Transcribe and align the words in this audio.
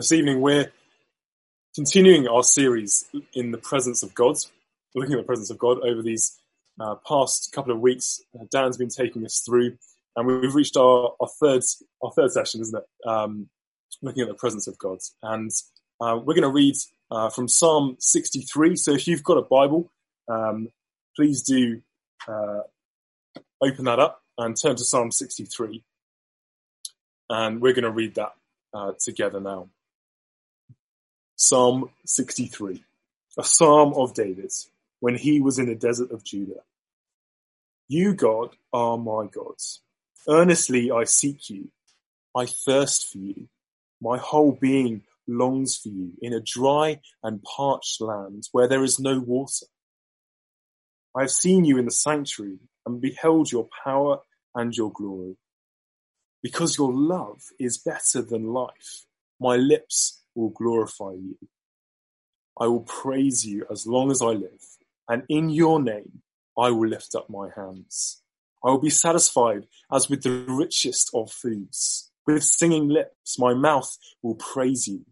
This 0.00 0.12
evening 0.12 0.40
we're 0.40 0.72
continuing 1.74 2.26
our 2.26 2.42
series 2.42 3.04
in 3.34 3.50
the 3.50 3.58
presence 3.58 4.02
of 4.02 4.14
God, 4.14 4.36
looking 4.94 5.12
at 5.12 5.18
the 5.18 5.24
presence 5.24 5.50
of 5.50 5.58
God 5.58 5.78
over 5.80 6.00
these 6.00 6.38
uh, 6.80 6.94
past 7.06 7.52
couple 7.52 7.70
of 7.70 7.80
weeks. 7.80 8.22
Uh, 8.34 8.44
Dan's 8.50 8.78
been 8.78 8.88
taking 8.88 9.26
us 9.26 9.40
through, 9.40 9.76
and 10.16 10.26
we've 10.26 10.54
reached 10.54 10.78
our, 10.78 11.12
our 11.20 11.28
third 11.38 11.62
our 12.02 12.12
third 12.12 12.32
session, 12.32 12.62
isn't 12.62 12.78
it? 12.78 13.06
Um, 13.06 13.50
looking 14.00 14.22
at 14.22 14.28
the 14.28 14.34
presence 14.34 14.66
of 14.66 14.78
God, 14.78 15.00
and 15.22 15.50
uh, 16.00 16.16
we're 16.16 16.32
going 16.32 16.44
to 16.44 16.48
read 16.48 16.76
uh, 17.10 17.28
from 17.28 17.46
Psalm 17.46 17.96
63. 17.98 18.76
So 18.76 18.92
if 18.92 19.06
you've 19.06 19.22
got 19.22 19.36
a 19.36 19.42
Bible, 19.42 19.92
um, 20.28 20.68
please 21.14 21.42
do 21.42 21.82
uh, 22.26 22.60
open 23.60 23.84
that 23.84 23.98
up 23.98 24.22
and 24.38 24.56
turn 24.56 24.76
to 24.76 24.84
Psalm 24.84 25.12
63, 25.12 25.84
and 27.28 27.60
we're 27.60 27.74
going 27.74 27.84
to 27.84 27.90
read 27.90 28.14
that 28.14 28.32
uh, 28.72 28.92
together 28.98 29.40
now. 29.40 29.68
Psalm 31.42 31.88
63, 32.04 32.84
a 33.38 33.42
psalm 33.42 33.94
of 33.94 34.12
David 34.12 34.52
when 34.98 35.16
he 35.16 35.40
was 35.40 35.58
in 35.58 35.64
the 35.64 35.74
desert 35.74 36.10
of 36.10 36.22
Judah. 36.22 36.60
You, 37.88 38.12
God, 38.12 38.50
are 38.74 38.98
my 38.98 39.26
God. 39.26 39.54
Earnestly 40.28 40.90
I 40.90 41.04
seek 41.04 41.48
you. 41.48 41.70
I 42.36 42.44
thirst 42.44 43.10
for 43.10 43.16
you. 43.16 43.48
My 44.02 44.18
whole 44.18 44.52
being 44.52 45.00
longs 45.26 45.78
for 45.78 45.88
you 45.88 46.12
in 46.20 46.34
a 46.34 46.42
dry 46.42 47.00
and 47.22 47.42
parched 47.42 48.02
land 48.02 48.46
where 48.52 48.68
there 48.68 48.84
is 48.84 49.00
no 49.00 49.18
water. 49.18 49.64
I 51.16 51.22
have 51.22 51.30
seen 51.30 51.64
you 51.64 51.78
in 51.78 51.86
the 51.86 51.90
sanctuary 51.90 52.58
and 52.84 53.00
beheld 53.00 53.50
your 53.50 53.66
power 53.82 54.18
and 54.54 54.76
your 54.76 54.92
glory. 54.92 55.38
Because 56.42 56.76
your 56.76 56.92
love 56.92 57.40
is 57.58 57.78
better 57.78 58.20
than 58.20 58.52
life, 58.52 59.06
my 59.40 59.56
lips 59.56 60.19
will 60.34 60.50
glorify 60.50 61.12
you. 61.12 61.36
I 62.58 62.66
will 62.66 62.80
praise 62.80 63.46
you 63.46 63.66
as 63.70 63.86
long 63.86 64.10
as 64.10 64.20
I 64.20 64.32
live, 64.32 64.64
and 65.08 65.22
in 65.28 65.50
your 65.50 65.82
name 65.82 66.22
I 66.58 66.70
will 66.70 66.88
lift 66.88 67.14
up 67.14 67.30
my 67.30 67.48
hands. 67.54 68.22
I 68.64 68.70
will 68.70 68.80
be 68.80 68.90
satisfied 68.90 69.66
as 69.90 70.10
with 70.10 70.22
the 70.22 70.44
richest 70.46 71.10
of 71.14 71.30
foods. 71.30 72.10
With 72.26 72.44
singing 72.44 72.88
lips, 72.88 73.38
my 73.38 73.54
mouth 73.54 73.96
will 74.22 74.34
praise 74.34 74.86
you. 74.86 75.06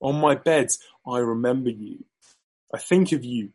On 0.00 0.20
my 0.20 0.36
bed, 0.36 0.68
I 1.06 1.18
remember 1.18 1.70
you. 1.70 2.04
I 2.72 2.78
think 2.78 3.10
of 3.12 3.24
you 3.24 3.50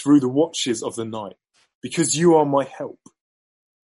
through 0.00 0.20
the 0.20 0.28
watches 0.28 0.82
of 0.82 0.94
the 0.94 1.04
night, 1.04 1.36
because 1.82 2.16
you 2.16 2.36
are 2.36 2.46
my 2.46 2.64
help. 2.64 3.00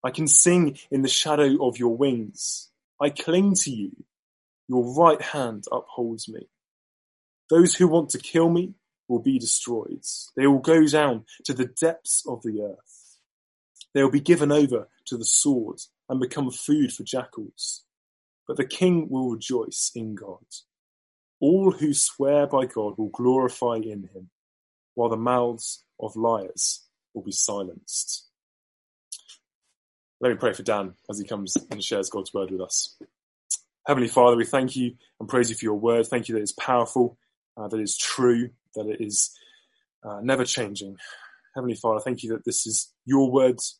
I 0.03 0.09
can 0.09 0.27
sing 0.27 0.79
in 0.89 1.03
the 1.03 1.07
shadow 1.07 1.63
of 1.65 1.77
your 1.77 1.95
wings. 1.95 2.69
I 2.99 3.11
cling 3.11 3.53
to 3.61 3.69
you. 3.69 3.91
Your 4.71 4.95
right 4.95 5.21
hand 5.21 5.65
upholds 5.69 6.29
me. 6.29 6.47
Those 7.49 7.75
who 7.75 7.89
want 7.89 8.09
to 8.11 8.17
kill 8.17 8.49
me 8.49 8.75
will 9.09 9.19
be 9.19 9.37
destroyed. 9.37 10.05
They 10.37 10.47
will 10.47 10.59
go 10.59 10.87
down 10.87 11.25
to 11.43 11.53
the 11.53 11.65
depths 11.65 12.23
of 12.25 12.41
the 12.41 12.61
earth. 12.61 13.17
They 13.93 14.01
will 14.01 14.11
be 14.11 14.21
given 14.21 14.49
over 14.49 14.87
to 15.07 15.17
the 15.17 15.25
sword 15.25 15.81
and 16.07 16.21
become 16.21 16.49
food 16.51 16.93
for 16.93 17.03
jackals. 17.03 17.83
But 18.47 18.55
the 18.55 18.65
king 18.65 19.09
will 19.09 19.31
rejoice 19.31 19.91
in 19.93 20.15
God. 20.15 20.45
All 21.41 21.71
who 21.71 21.93
swear 21.93 22.47
by 22.47 22.65
God 22.65 22.97
will 22.97 23.09
glorify 23.09 23.75
in 23.75 24.07
him, 24.13 24.29
while 24.93 25.09
the 25.09 25.17
mouths 25.17 25.83
of 25.99 26.15
liars 26.15 26.87
will 27.13 27.23
be 27.23 27.33
silenced. 27.33 28.25
Let 30.21 30.29
me 30.29 30.35
pray 30.35 30.53
for 30.53 30.63
Dan 30.63 30.93
as 31.09 31.19
he 31.19 31.27
comes 31.27 31.57
and 31.69 31.83
shares 31.83 32.09
God's 32.09 32.33
word 32.33 32.51
with 32.51 32.61
us. 32.61 32.95
Heavenly 33.87 34.07
Father, 34.07 34.37
we 34.37 34.45
thank 34.45 34.75
you 34.75 34.93
and 35.19 35.27
praise 35.27 35.49
you 35.49 35.55
for 35.55 35.65
your 35.65 35.79
word. 35.79 36.05
Thank 36.07 36.29
you 36.29 36.35
that 36.35 36.41
it's 36.41 36.53
powerful, 36.53 37.17
uh, 37.57 37.67
that 37.67 37.79
it's 37.79 37.97
true, 37.97 38.49
that 38.75 38.87
it 38.87 39.01
is 39.01 39.31
uh, 40.03 40.19
never 40.21 40.45
changing. 40.45 40.97
Heavenly 41.55 41.75
Father, 41.75 41.99
thank 41.99 42.23
you 42.23 42.31
that 42.31 42.45
this 42.45 42.67
is 42.67 42.93
your 43.05 43.31
words, 43.31 43.79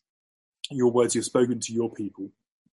your 0.70 0.90
words 0.90 1.14
you've 1.14 1.24
spoken 1.24 1.60
to 1.60 1.72
your 1.72 1.90
people. 1.90 2.30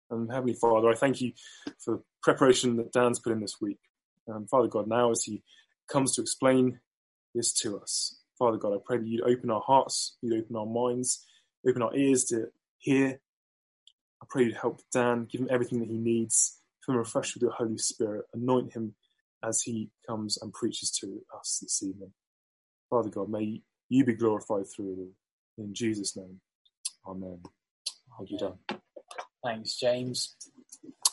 And 0.09 0.31
Heavenly 0.31 0.56
Father, 0.56 0.90
I 0.90 0.95
thank 0.95 1.22
you 1.22 1.34
for 1.78 2.01
preparation 2.23 2.78
that 2.78 2.91
Dan's 2.91 3.19
put 3.19 3.31
in 3.31 3.41
this 3.41 3.61
week. 3.61 3.79
Um, 4.28 4.47
Father 4.47 4.67
God, 4.67 4.88
now 4.88 5.11
as 5.11 5.23
he 5.23 5.44
comes 5.88 6.16
to 6.16 6.22
explain 6.22 6.79
this 7.35 7.53
to 7.61 7.79
us, 7.79 8.17
Father 8.38 8.57
God, 8.57 8.73
I 8.73 8.78
pray 8.84 8.97
that 8.97 9.07
you'd 9.07 9.22
open 9.22 9.51
our 9.51 9.61
hearts, 9.61 10.17
you'd 10.22 10.40
open 10.40 10.56
our 10.56 10.66
minds, 10.66 11.25
open 11.67 11.81
our 11.84 11.96
ears 11.96 12.25
to 12.25 12.47
hear 12.79 13.19
I 14.22 14.25
pray 14.29 14.44
you'd 14.44 14.57
help 14.57 14.81
Dan, 14.91 15.28
give 15.31 15.41
him 15.41 15.47
everything 15.50 15.79
that 15.79 15.90
he 15.90 15.97
needs, 15.97 16.59
him 16.89 17.00
afresh 17.00 17.33
with 17.33 17.44
your 17.44 17.51
Holy 17.51 17.77
Spirit, 17.77 18.25
anoint 18.33 18.73
him 18.73 18.95
as 19.44 19.61
he 19.61 19.89
comes 20.07 20.38
and 20.41 20.53
preaches 20.53 20.91
to 20.91 21.22
us 21.38 21.59
this 21.61 21.81
evening. 21.83 22.11
Father 22.89 23.09
God, 23.09 23.29
may 23.29 23.61
you 23.89 24.03
be 24.03 24.13
glorified 24.13 24.66
through 24.67 24.89
all. 24.89 25.11
In 25.57 25.73
Jesus' 25.73 26.16
name, 26.16 26.39
Amen. 27.07 27.39
Thank 28.17 28.31
you, 28.31 28.38
Dan. 28.38 28.79
Thanks, 29.44 29.78
James. 29.78 30.35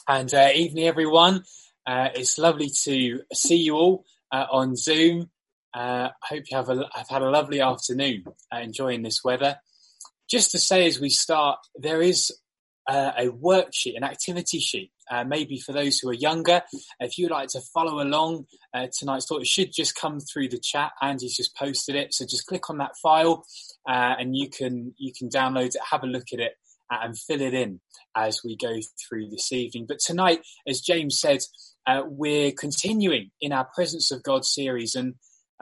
And 0.08 0.32
uh, 0.32 0.50
evening, 0.54 0.86
everyone. 0.86 1.44
Uh, 1.86 2.08
it's 2.14 2.38
lovely 2.38 2.68
to 2.84 3.20
see 3.32 3.56
you 3.56 3.74
all 3.74 4.04
uh, 4.32 4.46
on 4.50 4.76
Zoom. 4.76 5.30
I 5.74 5.78
uh, 5.78 6.10
hope 6.22 6.44
you 6.50 6.56
have, 6.56 6.68
a, 6.68 6.88
have 6.94 7.08
had 7.08 7.22
a 7.22 7.30
lovely 7.30 7.60
afternoon 7.60 8.24
uh, 8.52 8.58
enjoying 8.58 9.02
this 9.02 9.22
weather. 9.22 9.56
Just 10.28 10.50
to 10.52 10.58
say 10.58 10.86
as 10.86 11.00
we 11.00 11.10
start, 11.10 11.58
there 11.76 12.02
is 12.02 12.32
uh, 12.88 13.12
a 13.16 13.28
worksheet, 13.28 13.96
an 13.96 14.04
activity 14.04 14.60
sheet, 14.60 14.92
uh, 15.10 15.24
maybe 15.24 15.58
for 15.58 15.72
those 15.72 15.98
who 15.98 16.08
are 16.08 16.14
younger. 16.14 16.62
If 17.00 17.18
you'd 17.18 17.30
like 17.30 17.48
to 17.50 17.60
follow 17.60 18.00
along 18.00 18.46
uh, 18.72 18.86
tonight's 18.96 19.26
talk, 19.26 19.40
it 19.40 19.46
should 19.46 19.72
just 19.72 19.96
come 19.96 20.20
through 20.20 20.48
the 20.48 20.58
chat. 20.58 20.92
Andy's 21.02 21.36
just 21.36 21.56
posted 21.56 21.96
it, 21.96 22.14
so 22.14 22.24
just 22.24 22.46
click 22.46 22.70
on 22.70 22.78
that 22.78 22.96
file 23.02 23.44
uh, 23.88 24.14
and 24.18 24.36
you 24.36 24.48
can 24.48 24.94
you 24.98 25.12
can 25.16 25.28
download 25.28 25.66
it, 25.66 25.76
have 25.90 26.02
a 26.02 26.06
look 26.06 26.32
at 26.32 26.40
it, 26.40 26.52
uh, 26.90 26.98
and 27.02 27.18
fill 27.18 27.40
it 27.40 27.54
in 27.54 27.80
as 28.14 28.42
we 28.44 28.56
go 28.56 28.76
through 29.08 29.28
this 29.30 29.52
evening. 29.52 29.86
But 29.88 29.98
tonight, 29.98 30.40
as 30.66 30.80
James 30.80 31.18
said, 31.20 31.40
uh, 31.86 32.02
we're 32.06 32.52
continuing 32.52 33.30
in 33.40 33.52
our 33.52 33.66
Presence 33.74 34.10
of 34.10 34.22
God 34.22 34.44
series, 34.44 34.94
and 34.94 35.14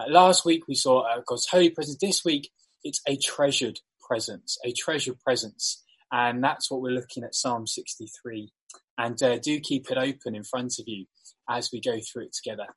last 0.09 0.45
week 0.45 0.69
we 0.69 0.75
saw 0.75 1.05
God's 1.27 1.47
holy 1.47 1.71
presence. 1.71 1.99
This 2.01 2.25
week, 2.25 2.51
it's 2.83 3.01
a 3.07 3.17
treasured 3.17 3.81
presence, 4.07 4.59
a 4.65 4.73
treasured 4.73 5.19
presence. 5.21 5.84
And 6.17 6.45
that's 6.45 6.71
what 6.71 6.81
we're 6.81 6.93
looking 6.93 7.25
at 7.25 7.35
Psalm 7.35 7.67
63. 7.67 8.53
And 8.97 9.21
uh, 9.21 9.39
do 9.39 9.59
keep 9.59 9.91
it 9.91 9.99
open 9.99 10.37
in 10.37 10.45
front 10.45 10.79
of 10.79 10.85
you 10.87 11.07
as 11.51 11.71
we 11.73 11.81
go 11.81 11.99
through 11.99 12.27
it 12.27 12.33
together. 12.33 12.69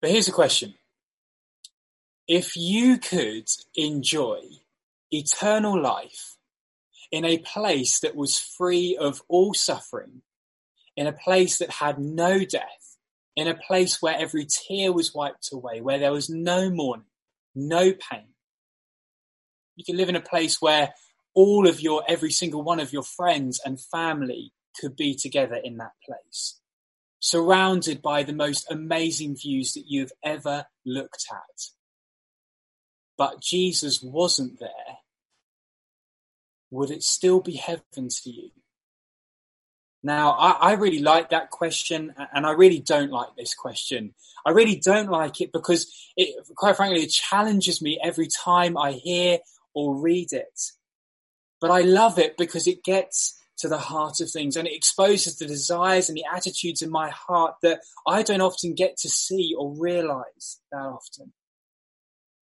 But 0.00 0.12
here's 0.12 0.28
a 0.28 0.32
question. 0.32 0.74
If 2.28 2.56
you 2.56 2.98
could 2.98 3.48
enjoy 3.74 4.42
eternal 5.10 5.82
life 5.82 6.36
in 7.10 7.24
a 7.24 7.38
place 7.38 7.98
that 7.98 8.14
was 8.14 8.38
free 8.38 8.96
of 8.96 9.22
all 9.26 9.52
suffering, 9.54 10.22
in 10.96 11.08
a 11.08 11.12
place 11.12 11.58
that 11.58 11.70
had 11.70 11.98
no 11.98 12.44
death, 12.44 12.96
in 13.34 13.48
a 13.48 13.56
place 13.56 14.00
where 14.00 14.16
every 14.16 14.46
tear 14.46 14.92
was 14.92 15.12
wiped 15.12 15.48
away, 15.52 15.80
where 15.80 15.98
there 15.98 16.12
was 16.12 16.30
no 16.30 16.70
mourning, 16.70 17.06
no 17.56 17.92
pain, 17.92 18.28
you 19.80 19.84
can 19.84 19.96
live 19.96 20.10
in 20.10 20.16
a 20.16 20.20
place 20.20 20.60
where 20.60 20.92
all 21.34 21.66
of 21.66 21.80
your, 21.80 22.04
every 22.06 22.30
single 22.30 22.62
one 22.62 22.80
of 22.80 22.92
your 22.92 23.02
friends 23.02 23.58
and 23.64 23.80
family 23.80 24.52
could 24.78 24.94
be 24.94 25.14
together 25.14 25.56
in 25.56 25.78
that 25.78 25.92
place, 26.04 26.60
surrounded 27.18 28.02
by 28.02 28.22
the 28.22 28.34
most 28.34 28.70
amazing 28.70 29.36
views 29.36 29.72
that 29.72 29.84
you've 29.86 30.12
ever 30.22 30.66
looked 30.84 31.24
at. 31.32 31.62
But 33.16 33.40
Jesus 33.40 34.02
wasn't 34.02 34.60
there. 34.60 34.98
Would 36.70 36.90
it 36.90 37.02
still 37.02 37.40
be 37.40 37.54
heaven 37.54 38.08
to 38.08 38.30
you? 38.30 38.50
Now, 40.02 40.32
I, 40.32 40.50
I, 40.50 40.72
really 40.74 41.00
like 41.00 41.30
that 41.30 41.50
question, 41.50 42.14
and 42.34 42.46
I 42.46 42.52
really 42.52 42.80
don't 42.80 43.10
like 43.10 43.36
this 43.36 43.54
question. 43.54 44.14
I 44.46 44.50
really 44.50 44.76
don't 44.76 45.10
like 45.10 45.42
it 45.42 45.52
because 45.52 45.92
it, 46.16 46.34
quite 46.56 46.76
frankly, 46.76 47.02
it 47.02 47.10
challenges 47.10 47.82
me 47.82 48.00
every 48.02 48.28
time 48.28 48.78
I 48.78 48.92
hear 48.92 49.40
or 49.74 50.00
read 50.00 50.32
it. 50.32 50.60
But 51.60 51.70
I 51.70 51.80
love 51.80 52.18
it 52.18 52.36
because 52.36 52.66
it 52.66 52.82
gets 52.82 53.38
to 53.58 53.68
the 53.68 53.78
heart 53.78 54.20
of 54.20 54.30
things 54.30 54.56
and 54.56 54.66
it 54.66 54.74
exposes 54.74 55.36
the 55.36 55.46
desires 55.46 56.08
and 56.08 56.16
the 56.16 56.24
attitudes 56.34 56.82
in 56.82 56.90
my 56.90 57.10
heart 57.10 57.56
that 57.62 57.80
I 58.06 58.22
don't 58.22 58.40
often 58.40 58.74
get 58.74 58.96
to 58.98 59.08
see 59.08 59.54
or 59.56 59.74
realize 59.74 60.60
that 60.72 60.78
often. 60.78 61.32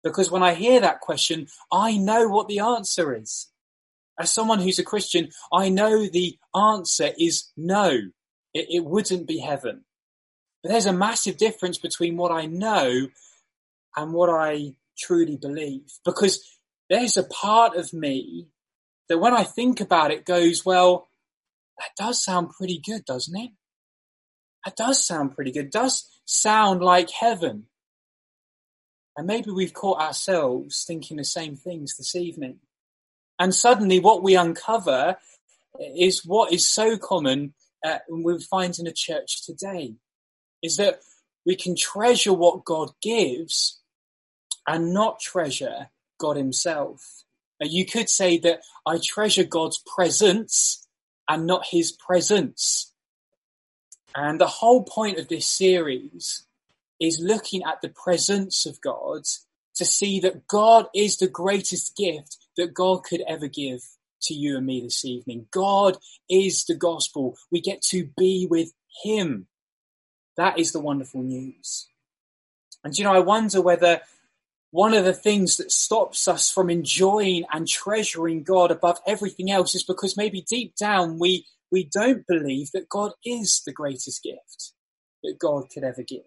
Because 0.03 0.29
when 0.29 0.43
I 0.43 0.53
hear 0.53 0.79
that 0.79 1.01
question, 1.01 1.47
I 1.71 1.97
know 1.97 2.27
what 2.27 2.47
the 2.47 2.59
answer 2.59 3.15
is. 3.15 3.49
As 4.19 4.31
someone 4.31 4.59
who's 4.59 4.79
a 4.79 4.83
Christian, 4.83 5.29
I 5.51 5.69
know 5.69 6.07
the 6.07 6.37
answer 6.55 7.09
is 7.19 7.51
no. 7.57 7.89
It, 8.53 8.67
it 8.69 8.85
wouldn't 8.85 9.27
be 9.27 9.39
heaven. 9.39 9.85
But 10.63 10.71
there's 10.71 10.85
a 10.85 10.93
massive 10.93 11.37
difference 11.37 11.77
between 11.77 12.17
what 12.17 12.31
I 12.31 12.45
know 12.45 13.07
and 13.95 14.13
what 14.13 14.29
I 14.29 14.73
truly 14.97 15.35
believe. 15.35 15.91
Because 16.05 16.56
there's 16.89 17.17
a 17.17 17.23
part 17.23 17.75
of 17.75 17.93
me 17.93 18.47
that 19.09 19.19
when 19.19 19.33
I 19.33 19.43
think 19.43 19.79
about 19.81 20.11
it 20.11 20.25
goes, 20.25 20.65
well, 20.65 21.07
that 21.77 21.91
does 21.97 22.23
sound 22.23 22.49
pretty 22.51 22.79
good, 22.79 23.05
doesn't 23.05 23.37
it? 23.37 23.51
that 24.67 24.75
does 24.75 25.05
sound 25.05 25.33
pretty 25.33 25.49
good. 25.51 25.67
It 25.67 25.71
does 25.71 26.09
sound 26.25 26.81
like 26.81 27.09
heaven. 27.09 27.67
And 29.15 29.25
maybe 29.25 29.49
we've 29.49 29.73
caught 29.73 30.01
ourselves 30.01 30.83
thinking 30.85 31.15
the 31.15 31.23
same 31.23 31.55
things 31.55 31.95
this 31.95 32.17
evening. 32.17 32.57
And 33.39 33.55
suddenly 33.55 34.01
what 34.01 34.23
we 34.23 34.35
uncover 34.35 35.15
is 35.79 36.25
what 36.25 36.51
is 36.51 36.69
so 36.69 36.97
common 36.97 37.53
uh, 37.85 37.99
we 38.11 38.43
find 38.43 38.77
in 38.77 38.87
a 38.87 38.91
church 38.91 39.45
today 39.45 39.95
is 40.61 40.75
that 40.75 40.99
we 41.45 41.55
can 41.55 41.73
treasure 41.77 42.33
what 42.33 42.65
God 42.65 42.91
gives 43.01 43.79
and 44.67 44.93
not 44.93 45.21
treasure 45.21 45.91
God 46.17 46.37
himself. 46.37 47.23
You 47.59 47.85
could 47.85 48.09
say 48.09 48.37
that 48.39 48.61
I 48.85 48.99
treasure 48.99 49.43
God's 49.43 49.81
presents 49.85 50.87
and 51.27 51.45
not 51.45 51.67
his 51.69 51.91
presence. 51.91 52.93
And 54.15 54.39
the 54.39 54.47
whole 54.47 54.83
point 54.83 55.17
of 55.17 55.27
this 55.27 55.47
series 55.47 56.45
is 56.99 57.19
looking 57.19 57.63
at 57.63 57.81
the 57.81 57.89
presence 57.89 58.65
of 58.65 58.81
God 58.81 59.23
to 59.75 59.85
see 59.85 60.19
that 60.21 60.47
God 60.47 60.87
is 60.95 61.17
the 61.17 61.27
greatest 61.27 61.95
gift 61.95 62.37
that 62.57 62.73
God 62.73 63.03
could 63.03 63.21
ever 63.27 63.47
give 63.47 63.81
to 64.23 64.33
you 64.33 64.57
and 64.57 64.65
me 64.65 64.81
this 64.81 65.05
evening. 65.05 65.47
God 65.51 65.97
is 66.29 66.65
the 66.65 66.75
gospel. 66.75 67.37
We 67.51 67.61
get 67.61 67.81
to 67.89 68.09
be 68.17 68.47
with 68.49 68.73
him. 69.03 69.47
That 70.35 70.57
is 70.57 70.71
the 70.71 70.79
wonderful 70.79 71.21
news. 71.21 71.87
And 72.83 72.97
you 72.97 73.03
know, 73.03 73.13
I 73.13 73.19
wonder 73.19 73.61
whether 73.61 74.01
one 74.77 74.93
of 74.93 75.05
the 75.05 75.11
things 75.11 75.57
that 75.57 75.71
stops 75.71 76.27
us 76.27 76.51
from 76.51 76.69
enjoying 76.69 77.43
and 77.51 77.67
treasuring 77.67 78.43
God 78.43 78.69
above 78.69 78.99
everything 79.07 79.49
else 79.49 79.73
is 79.73 79.81
because 79.81 80.15
maybe 80.15 80.45
deep 80.47 80.75
down 80.75 81.17
we, 81.17 81.47
we 81.71 81.83
don't 81.83 82.27
believe 82.27 82.69
that 82.73 82.87
God 82.87 83.13
is 83.25 83.63
the 83.65 83.71
greatest 83.71 84.21
gift 84.21 84.73
that 85.23 85.39
God 85.39 85.71
could 85.73 85.83
ever 85.83 86.03
give. 86.03 86.21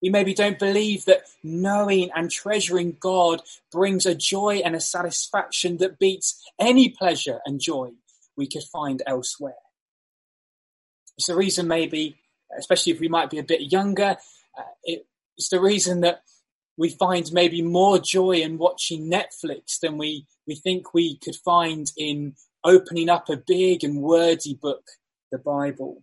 We 0.00 0.08
maybe 0.08 0.32
don't 0.32 0.58
believe 0.58 1.04
that 1.04 1.24
knowing 1.42 2.08
and 2.14 2.30
treasuring 2.30 2.96
God 2.98 3.42
brings 3.70 4.06
a 4.06 4.14
joy 4.14 4.62
and 4.64 4.74
a 4.74 4.80
satisfaction 4.80 5.76
that 5.76 5.98
beats 5.98 6.42
any 6.58 6.88
pleasure 6.88 7.40
and 7.44 7.60
joy 7.60 7.90
we 8.34 8.46
could 8.46 8.64
find 8.72 9.02
elsewhere. 9.06 9.60
It's 11.18 11.26
the 11.26 11.36
reason 11.36 11.68
maybe, 11.68 12.16
especially 12.58 12.94
if 12.94 13.00
we 13.00 13.08
might 13.08 13.28
be 13.28 13.40
a 13.40 13.44
bit 13.44 13.70
younger, 13.70 14.16
uh, 14.58 14.62
it, 14.84 15.06
it's 15.36 15.50
the 15.50 15.60
reason 15.60 16.00
that 16.00 16.22
we 16.76 16.88
find 16.88 17.32
maybe 17.32 17.62
more 17.62 17.98
joy 17.98 18.32
in 18.32 18.58
watching 18.58 19.10
Netflix 19.10 19.78
than 19.80 19.98
we, 19.98 20.26
we 20.46 20.54
think 20.54 20.94
we 20.94 21.16
could 21.18 21.36
find 21.36 21.92
in 21.96 22.34
opening 22.64 23.08
up 23.08 23.28
a 23.28 23.36
big 23.36 23.84
and 23.84 24.02
wordy 24.02 24.54
book, 24.54 24.84
the 25.30 25.38
Bible. 25.38 26.02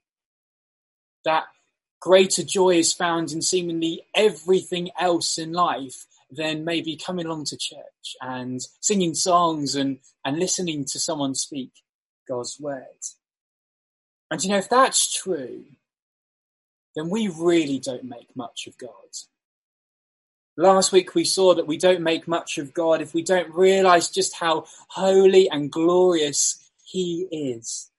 That 1.26 1.46
greater 2.00 2.44
joy 2.44 2.76
is 2.76 2.94
found 2.94 3.32
in 3.32 3.42
seemingly 3.42 4.04
everything 4.16 4.90
else 5.00 5.38
in 5.38 5.52
life 5.52 6.06
than 6.32 6.64
maybe 6.64 6.96
coming 6.96 7.26
along 7.26 7.46
to 7.46 7.58
church 7.58 8.16
and 8.22 8.62
singing 8.80 9.16
songs 9.16 9.76
and, 9.76 10.00
and 10.24 10.38
listening 10.38 10.86
to 10.86 11.00
someone 11.00 11.34
speak 11.34 11.72
God's 12.28 12.60
word. 12.60 12.84
And 14.30 14.44
you 14.44 14.50
know, 14.50 14.58
if 14.58 14.70
that's 14.70 15.12
true, 15.12 15.66
then 16.96 17.10
we 17.10 17.28
really 17.28 17.80
don't 17.80 18.04
make 18.04 18.36
much 18.36 18.68
of 18.68 18.78
God. 18.78 18.90
Last 20.60 20.92
week 20.92 21.16
we 21.16 21.24
saw 21.24 21.56
that 21.56 21.68
we 21.68 21.78
don't 21.78 22.02
make 22.02 22.28
much 22.28 22.58
of 22.58 22.74
God 22.74 23.02
if 23.02 23.14
we 23.14 23.24
don't 23.24 23.50
realize 23.56 24.10
just 24.10 24.36
how 24.36 24.66
holy 24.90 25.50
and 25.50 25.72
glorious 25.72 26.70
He 26.84 27.30
is. 27.32 27.90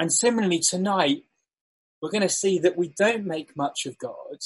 And 0.00 0.12
similarly 0.12 0.58
tonight, 0.58 1.22
we're 2.00 2.10
going 2.10 2.22
to 2.22 2.28
see 2.28 2.58
that 2.58 2.76
we 2.76 2.88
don't 2.88 3.24
make 3.24 3.56
much 3.56 3.86
of 3.86 3.98
God 3.98 4.38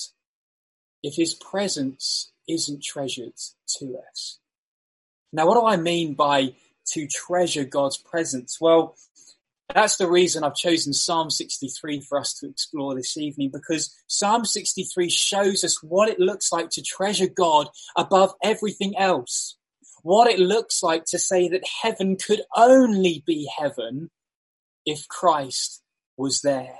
if 1.02 1.14
his 1.16 1.32
presence 1.32 2.30
isn't 2.46 2.82
treasured 2.82 3.32
to 3.78 3.96
us. 4.10 4.38
Now, 5.32 5.46
what 5.46 5.58
do 5.58 5.64
I 5.64 5.78
mean 5.78 6.12
by 6.12 6.52
to 6.88 7.06
treasure 7.06 7.64
God's 7.64 7.96
presence? 7.96 8.60
Well, 8.60 8.96
that's 9.74 9.96
the 9.96 10.08
reason 10.08 10.44
I've 10.44 10.54
chosen 10.54 10.92
Psalm 10.92 11.30
63 11.30 12.00
for 12.00 12.18
us 12.18 12.34
to 12.34 12.48
explore 12.48 12.94
this 12.94 13.16
evening 13.16 13.50
because 13.52 13.94
Psalm 14.06 14.44
63 14.44 15.10
shows 15.10 15.64
us 15.64 15.82
what 15.82 16.08
it 16.08 16.20
looks 16.20 16.52
like 16.52 16.70
to 16.70 16.82
treasure 16.82 17.26
God 17.26 17.68
above 17.96 18.32
everything 18.42 18.96
else. 18.96 19.56
What 20.02 20.30
it 20.30 20.38
looks 20.38 20.82
like 20.82 21.04
to 21.06 21.18
say 21.18 21.48
that 21.48 21.64
heaven 21.82 22.16
could 22.16 22.42
only 22.56 23.24
be 23.26 23.50
heaven 23.58 24.10
if 24.84 25.08
Christ 25.08 25.82
was 26.16 26.42
there. 26.42 26.76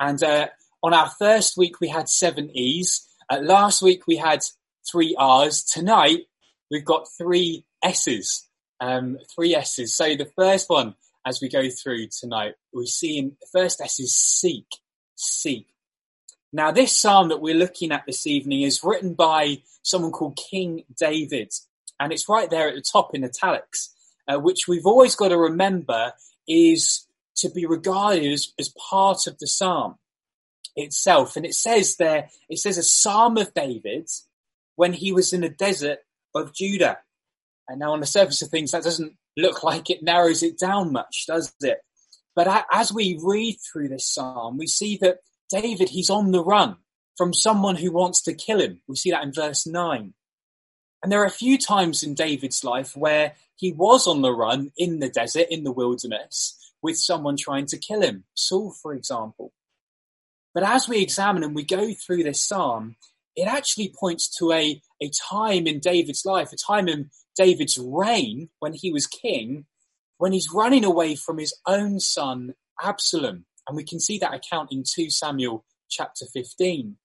And 0.00 0.20
uh, 0.22 0.48
on 0.82 0.92
our 0.92 1.10
first 1.10 1.56
week, 1.56 1.80
we 1.80 1.88
had 1.88 2.08
seven 2.08 2.50
E's. 2.56 3.06
Uh, 3.28 3.38
last 3.40 3.82
week, 3.82 4.08
we 4.08 4.16
had 4.16 4.40
three 4.90 5.14
R's. 5.16 5.62
Tonight, 5.62 6.22
we've 6.70 6.84
got 6.84 7.06
three 7.16 7.64
S's. 7.84 8.48
Um, 8.80 9.18
three 9.32 9.54
S's. 9.54 9.94
So 9.94 10.16
the 10.16 10.30
first 10.36 10.68
one, 10.68 10.94
as 11.26 11.40
we 11.40 11.48
go 11.48 11.68
through 11.68 12.08
tonight, 12.08 12.54
we 12.72 12.86
see 12.86 13.18
in 13.18 13.36
first 13.52 13.80
S 13.80 14.00
is 14.00 14.14
seek. 14.14 14.66
Seek. 15.14 15.66
Now, 16.52 16.72
this 16.72 16.96
psalm 16.96 17.28
that 17.28 17.40
we're 17.40 17.54
looking 17.54 17.92
at 17.92 18.06
this 18.06 18.26
evening 18.26 18.62
is 18.62 18.82
written 18.82 19.14
by 19.14 19.62
someone 19.82 20.12
called 20.12 20.38
King 20.50 20.84
David, 20.98 21.52
and 22.00 22.12
it's 22.12 22.28
right 22.28 22.50
there 22.50 22.68
at 22.68 22.74
the 22.74 22.82
top 22.82 23.14
in 23.14 23.24
italics, 23.24 23.94
uh, 24.26 24.38
which 24.38 24.66
we've 24.66 24.86
always 24.86 25.14
got 25.14 25.28
to 25.28 25.38
remember 25.38 26.12
is 26.48 27.06
to 27.36 27.50
be 27.50 27.66
regarded 27.66 28.32
as, 28.32 28.52
as 28.58 28.74
part 28.90 29.26
of 29.26 29.38
the 29.38 29.46
psalm 29.46 29.96
itself. 30.74 31.36
And 31.36 31.46
it 31.46 31.54
says 31.54 31.96
there, 31.96 32.28
it 32.48 32.58
says 32.58 32.78
a 32.78 32.82
psalm 32.82 33.36
of 33.36 33.54
David 33.54 34.08
when 34.76 34.92
he 34.92 35.12
was 35.12 35.32
in 35.32 35.42
the 35.42 35.48
desert 35.48 35.98
of 36.34 36.54
Judah. 36.54 36.98
And 37.68 37.78
now 37.78 37.92
on 37.92 38.00
the 38.00 38.06
surface 38.06 38.42
of 38.42 38.48
things, 38.48 38.72
that 38.72 38.82
doesn't 38.82 39.16
look 39.36 39.62
like 39.62 39.90
it 39.90 40.02
narrows 40.02 40.42
it 40.42 40.58
down 40.58 40.92
much, 40.92 41.24
does 41.26 41.52
it? 41.60 41.78
But 42.34 42.66
as 42.72 42.92
we 42.92 43.18
read 43.22 43.58
through 43.60 43.88
this 43.88 44.08
psalm, 44.08 44.56
we 44.56 44.66
see 44.66 44.96
that 44.98 45.18
David, 45.48 45.88
he's 45.88 46.10
on 46.10 46.30
the 46.30 46.42
run 46.42 46.76
from 47.16 47.34
someone 47.34 47.76
who 47.76 47.92
wants 47.92 48.22
to 48.22 48.34
kill 48.34 48.60
him. 48.60 48.80
We 48.86 48.96
see 48.96 49.10
that 49.10 49.24
in 49.24 49.32
verse 49.32 49.66
9. 49.66 50.14
And 51.02 51.12
there 51.12 51.22
are 51.22 51.26
a 51.26 51.30
few 51.30 51.58
times 51.58 52.02
in 52.02 52.14
David's 52.14 52.62
life 52.62 52.96
where 52.96 53.34
he 53.56 53.72
was 53.72 54.06
on 54.06 54.22
the 54.22 54.32
run 54.32 54.72
in 54.76 55.00
the 55.00 55.08
desert, 55.08 55.46
in 55.50 55.64
the 55.64 55.72
wilderness, 55.72 56.72
with 56.82 56.98
someone 56.98 57.36
trying 57.36 57.66
to 57.66 57.78
kill 57.78 58.02
him. 58.02 58.24
Saul, 58.34 58.72
for 58.72 58.94
example. 58.94 59.52
But 60.54 60.62
as 60.62 60.88
we 60.88 61.02
examine 61.02 61.42
and 61.42 61.54
we 61.54 61.64
go 61.64 61.92
through 61.94 62.24
this 62.24 62.42
psalm, 62.42 62.96
it 63.36 63.46
actually 63.46 63.94
points 63.98 64.28
to 64.38 64.52
a, 64.52 64.80
a 65.00 65.10
time 65.30 65.66
in 65.66 65.78
David's 65.78 66.24
life, 66.24 66.52
a 66.52 66.56
time 66.56 66.88
in 66.88 67.10
David's 67.36 67.78
reign 67.78 68.50
when 68.58 68.72
he 68.72 68.92
was 68.92 69.06
king, 69.06 69.66
when 70.18 70.32
he's 70.32 70.52
running 70.52 70.84
away 70.84 71.16
from 71.16 71.38
his 71.38 71.56
own 71.66 72.00
son, 72.00 72.54
Absalom. 72.82 73.46
And 73.68 73.76
we 73.76 73.84
can 73.84 74.00
see 74.00 74.18
that 74.18 74.34
account 74.34 74.72
in 74.72 74.84
2 74.86 75.10
Samuel 75.10 75.64
chapter 75.88 76.26
15. 76.26 76.96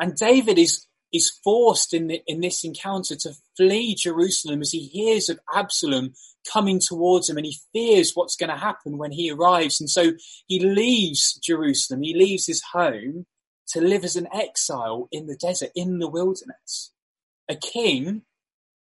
And 0.00 0.16
David 0.16 0.58
is 0.58 0.86
is 1.12 1.30
forced 1.44 1.92
in, 1.92 2.06
the, 2.06 2.22
in 2.26 2.40
this 2.40 2.64
encounter 2.64 3.14
to 3.14 3.34
flee 3.56 3.94
Jerusalem 3.94 4.62
as 4.62 4.72
he 4.72 4.86
hears 4.86 5.28
of 5.28 5.38
Absalom 5.54 6.14
coming 6.50 6.80
towards 6.80 7.28
him 7.28 7.36
and 7.36 7.46
he 7.46 7.58
fears 7.72 8.12
what's 8.14 8.36
going 8.36 8.50
to 8.50 8.56
happen 8.56 8.98
when 8.98 9.12
he 9.12 9.30
arrives. 9.30 9.80
And 9.80 9.90
so 9.90 10.12
he 10.46 10.58
leaves 10.58 11.34
Jerusalem, 11.42 12.02
he 12.02 12.14
leaves 12.14 12.46
his 12.46 12.62
home 12.72 13.26
to 13.68 13.80
live 13.80 14.04
as 14.04 14.16
an 14.16 14.28
exile 14.34 15.08
in 15.12 15.26
the 15.26 15.36
desert, 15.36 15.70
in 15.74 15.98
the 15.98 16.08
wilderness. 16.08 16.92
A 17.48 17.56
king 17.56 18.22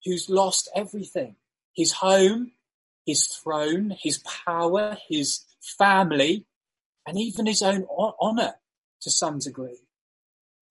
who's 0.05 0.29
lost 0.29 0.71
everything 0.75 1.37
his 1.75 1.93
home, 1.93 2.53
his 3.07 3.27
throne, 3.27 3.97
his 3.99 4.19
power, 4.19 4.99
his 5.09 5.41
family, 5.61 6.45
and 7.07 7.19
even 7.19 7.47
his 7.47 7.63
own 7.63 7.87
honor 8.21 8.55
to 9.01 9.11
some 9.11 9.39
degree. 9.39 9.79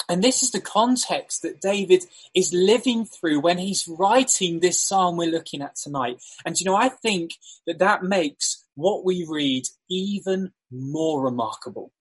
And 0.07 0.23
this 0.23 0.43
is 0.43 0.51
the 0.51 0.61
context 0.61 1.41
that 1.41 1.61
David 1.61 2.03
is 2.33 2.53
living 2.53 3.05
through 3.05 3.39
when 3.39 3.57
he's 3.57 3.87
writing 3.87 4.59
this 4.59 4.81
psalm 4.81 5.15
we're 5.15 5.31
looking 5.31 5.61
at 5.61 5.75
tonight. 5.75 6.21
And 6.45 6.59
you 6.59 6.65
know, 6.65 6.75
I 6.75 6.89
think 6.89 7.35
that 7.65 7.79
that 7.79 8.03
makes 8.03 8.65
what 8.75 9.05
we 9.05 9.25
read 9.29 9.63
even 9.89 10.51
more 10.69 11.21
remarkable. 11.21 11.91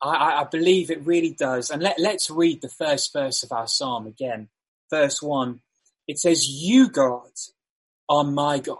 I, 0.00 0.40
I 0.40 0.44
believe 0.44 0.90
it 0.90 1.04
really 1.04 1.32
does. 1.32 1.70
And 1.70 1.82
let, 1.82 1.98
let's 1.98 2.30
read 2.30 2.62
the 2.62 2.68
first 2.68 3.12
verse 3.12 3.42
of 3.42 3.52
our 3.52 3.66
psalm 3.66 4.06
again. 4.06 4.48
Verse 4.90 5.22
one. 5.22 5.60
It 6.06 6.18
says, 6.18 6.48
You, 6.48 6.88
God, 6.88 7.30
are 8.08 8.24
my 8.24 8.58
God. 8.58 8.78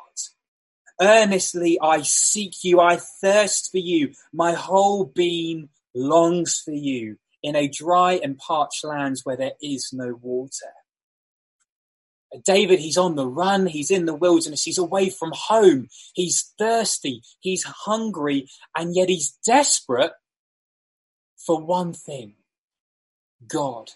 Earnestly 1.00 1.78
I 1.82 2.02
seek 2.02 2.64
you. 2.64 2.80
I 2.80 2.96
thirst 2.96 3.70
for 3.70 3.78
you. 3.78 4.12
My 4.32 4.52
whole 4.52 5.04
being 5.04 5.68
longs 5.94 6.60
for 6.64 6.72
you 6.72 7.18
in 7.42 7.54
a 7.54 7.68
dry 7.68 8.14
and 8.22 8.38
parched 8.38 8.84
land 8.84 9.18
where 9.24 9.36
there 9.36 9.52
is 9.60 9.90
no 9.92 10.18
water. 10.20 10.72
David, 12.44 12.80
he's 12.80 12.98
on 12.98 13.14
the 13.14 13.26
run, 13.26 13.66
he's 13.66 13.90
in 13.90 14.04
the 14.04 14.14
wilderness, 14.14 14.64
he's 14.64 14.78
away 14.78 15.10
from 15.10 15.32
home, 15.34 15.88
he's 16.12 16.52
thirsty, 16.58 17.22
he's 17.40 17.62
hungry, 17.62 18.48
and 18.76 18.94
yet 18.94 19.08
he's 19.08 19.38
desperate 19.46 20.12
for 21.36 21.64
one 21.64 21.92
thing 21.92 22.34
God. 23.46 23.92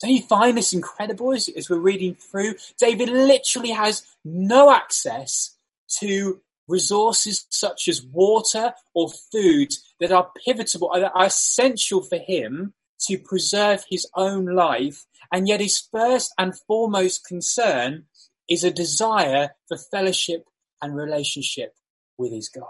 Don't 0.00 0.12
you 0.12 0.22
find 0.22 0.56
this 0.56 0.72
incredible 0.72 1.32
as, 1.32 1.48
as 1.48 1.68
we're 1.68 1.78
reading 1.78 2.14
through? 2.14 2.54
David 2.78 3.10
literally 3.10 3.70
has 3.70 4.02
no 4.24 4.70
access 4.70 5.56
to 5.98 6.40
resources 6.68 7.46
such 7.50 7.88
as 7.88 8.02
water 8.02 8.72
or 8.94 9.10
food 9.10 9.74
that 9.98 10.12
are 10.12 10.30
pivotal, 10.44 10.90
that 10.94 11.12
are 11.14 11.26
essential 11.26 12.02
for 12.02 12.16
him 12.18 12.72
to 13.00 13.18
preserve 13.18 13.84
his 13.90 14.06
own 14.14 14.46
life. 14.46 15.06
And 15.32 15.48
yet 15.48 15.60
his 15.60 15.78
first 15.78 16.32
and 16.38 16.56
foremost 16.56 17.26
concern 17.26 18.06
is 18.48 18.64
a 18.64 18.70
desire 18.70 19.50
for 19.68 19.76
fellowship 19.76 20.46
and 20.80 20.96
relationship 20.96 21.74
with 22.16 22.32
his 22.32 22.48
God. 22.48 22.64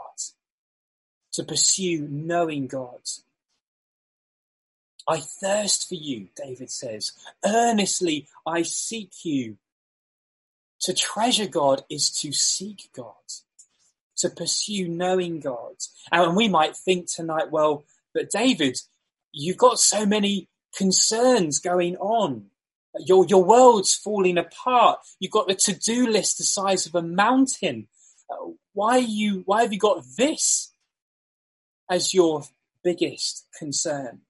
To 1.34 1.44
pursue 1.44 2.08
knowing 2.10 2.66
God. 2.66 3.00
I 5.08 5.20
thirst 5.20 5.88
for 5.88 5.94
you, 5.94 6.28
David 6.36 6.70
says. 6.70 7.12
Earnestly 7.44 8.28
I 8.46 8.62
seek 8.62 9.24
you. 9.24 9.56
To 10.82 10.94
treasure 10.94 11.46
God 11.46 11.82
is 11.90 12.10
to 12.20 12.32
seek 12.32 12.88
God, 12.94 13.12
to 14.16 14.30
pursue 14.30 14.88
knowing 14.88 15.40
God. 15.40 15.74
And 16.10 16.34
we 16.34 16.48
might 16.48 16.74
think 16.74 17.10
tonight, 17.10 17.50
well, 17.50 17.84
but 18.14 18.30
David, 18.30 18.78
you've 19.30 19.58
got 19.58 19.78
so 19.78 20.06
many 20.06 20.48
concerns 20.74 21.58
going 21.58 21.96
on. 21.96 22.46
Your, 22.98 23.26
your 23.26 23.44
world's 23.44 23.94
falling 23.94 24.38
apart. 24.38 25.00
You've 25.18 25.32
got 25.32 25.48
the 25.48 25.54
to-do 25.54 26.08
list 26.08 26.38
the 26.38 26.44
size 26.44 26.86
of 26.86 26.94
a 26.94 27.02
mountain. 27.02 27.88
Uh, 28.30 28.52
why 28.72 28.96
you, 28.96 29.42
why 29.44 29.62
have 29.62 29.72
you 29.72 29.78
got 29.78 30.04
this 30.16 30.72
as 31.90 32.14
your 32.14 32.44
biggest 32.82 33.46
concern? 33.58 34.22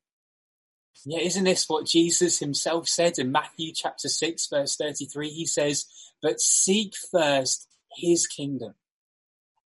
Yeah, 1.05 1.21
isn't 1.21 1.45
this 1.45 1.69
what 1.69 1.87
Jesus 1.87 2.39
himself 2.39 2.89
said 2.89 3.19
in 3.19 3.33
Matthew 3.33 3.73
chapter 3.73 4.09
6 4.09 4.49
verse 4.49 4.77
33? 4.77 5.31
He 5.31 5.47
says, 5.47 5.87
but 6.23 6.41
seek 6.41 6.95
first 7.11 7.69
his 7.93 8.27
kingdom 8.27 8.75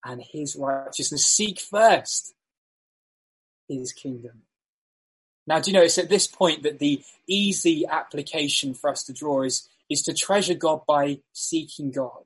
and 0.04 0.22
his 0.22 0.54
righteousness. 0.56 1.26
Seek 1.26 1.58
first 1.60 2.34
his 3.68 3.92
kingdom. 3.92 4.42
Now, 5.46 5.60
do 5.60 5.70
you 5.70 5.76
know, 5.76 5.82
it's 5.82 5.98
at 5.98 6.08
this 6.08 6.26
point 6.26 6.62
that 6.62 6.78
the 6.78 7.02
easy 7.26 7.86
application 7.86 8.74
for 8.74 8.90
us 8.90 9.04
to 9.04 9.12
draw 9.12 9.42
is, 9.42 9.68
is 9.90 10.02
to 10.02 10.14
treasure 10.14 10.54
God 10.54 10.82
by 10.86 11.18
seeking 11.32 11.90
God. 11.90 12.24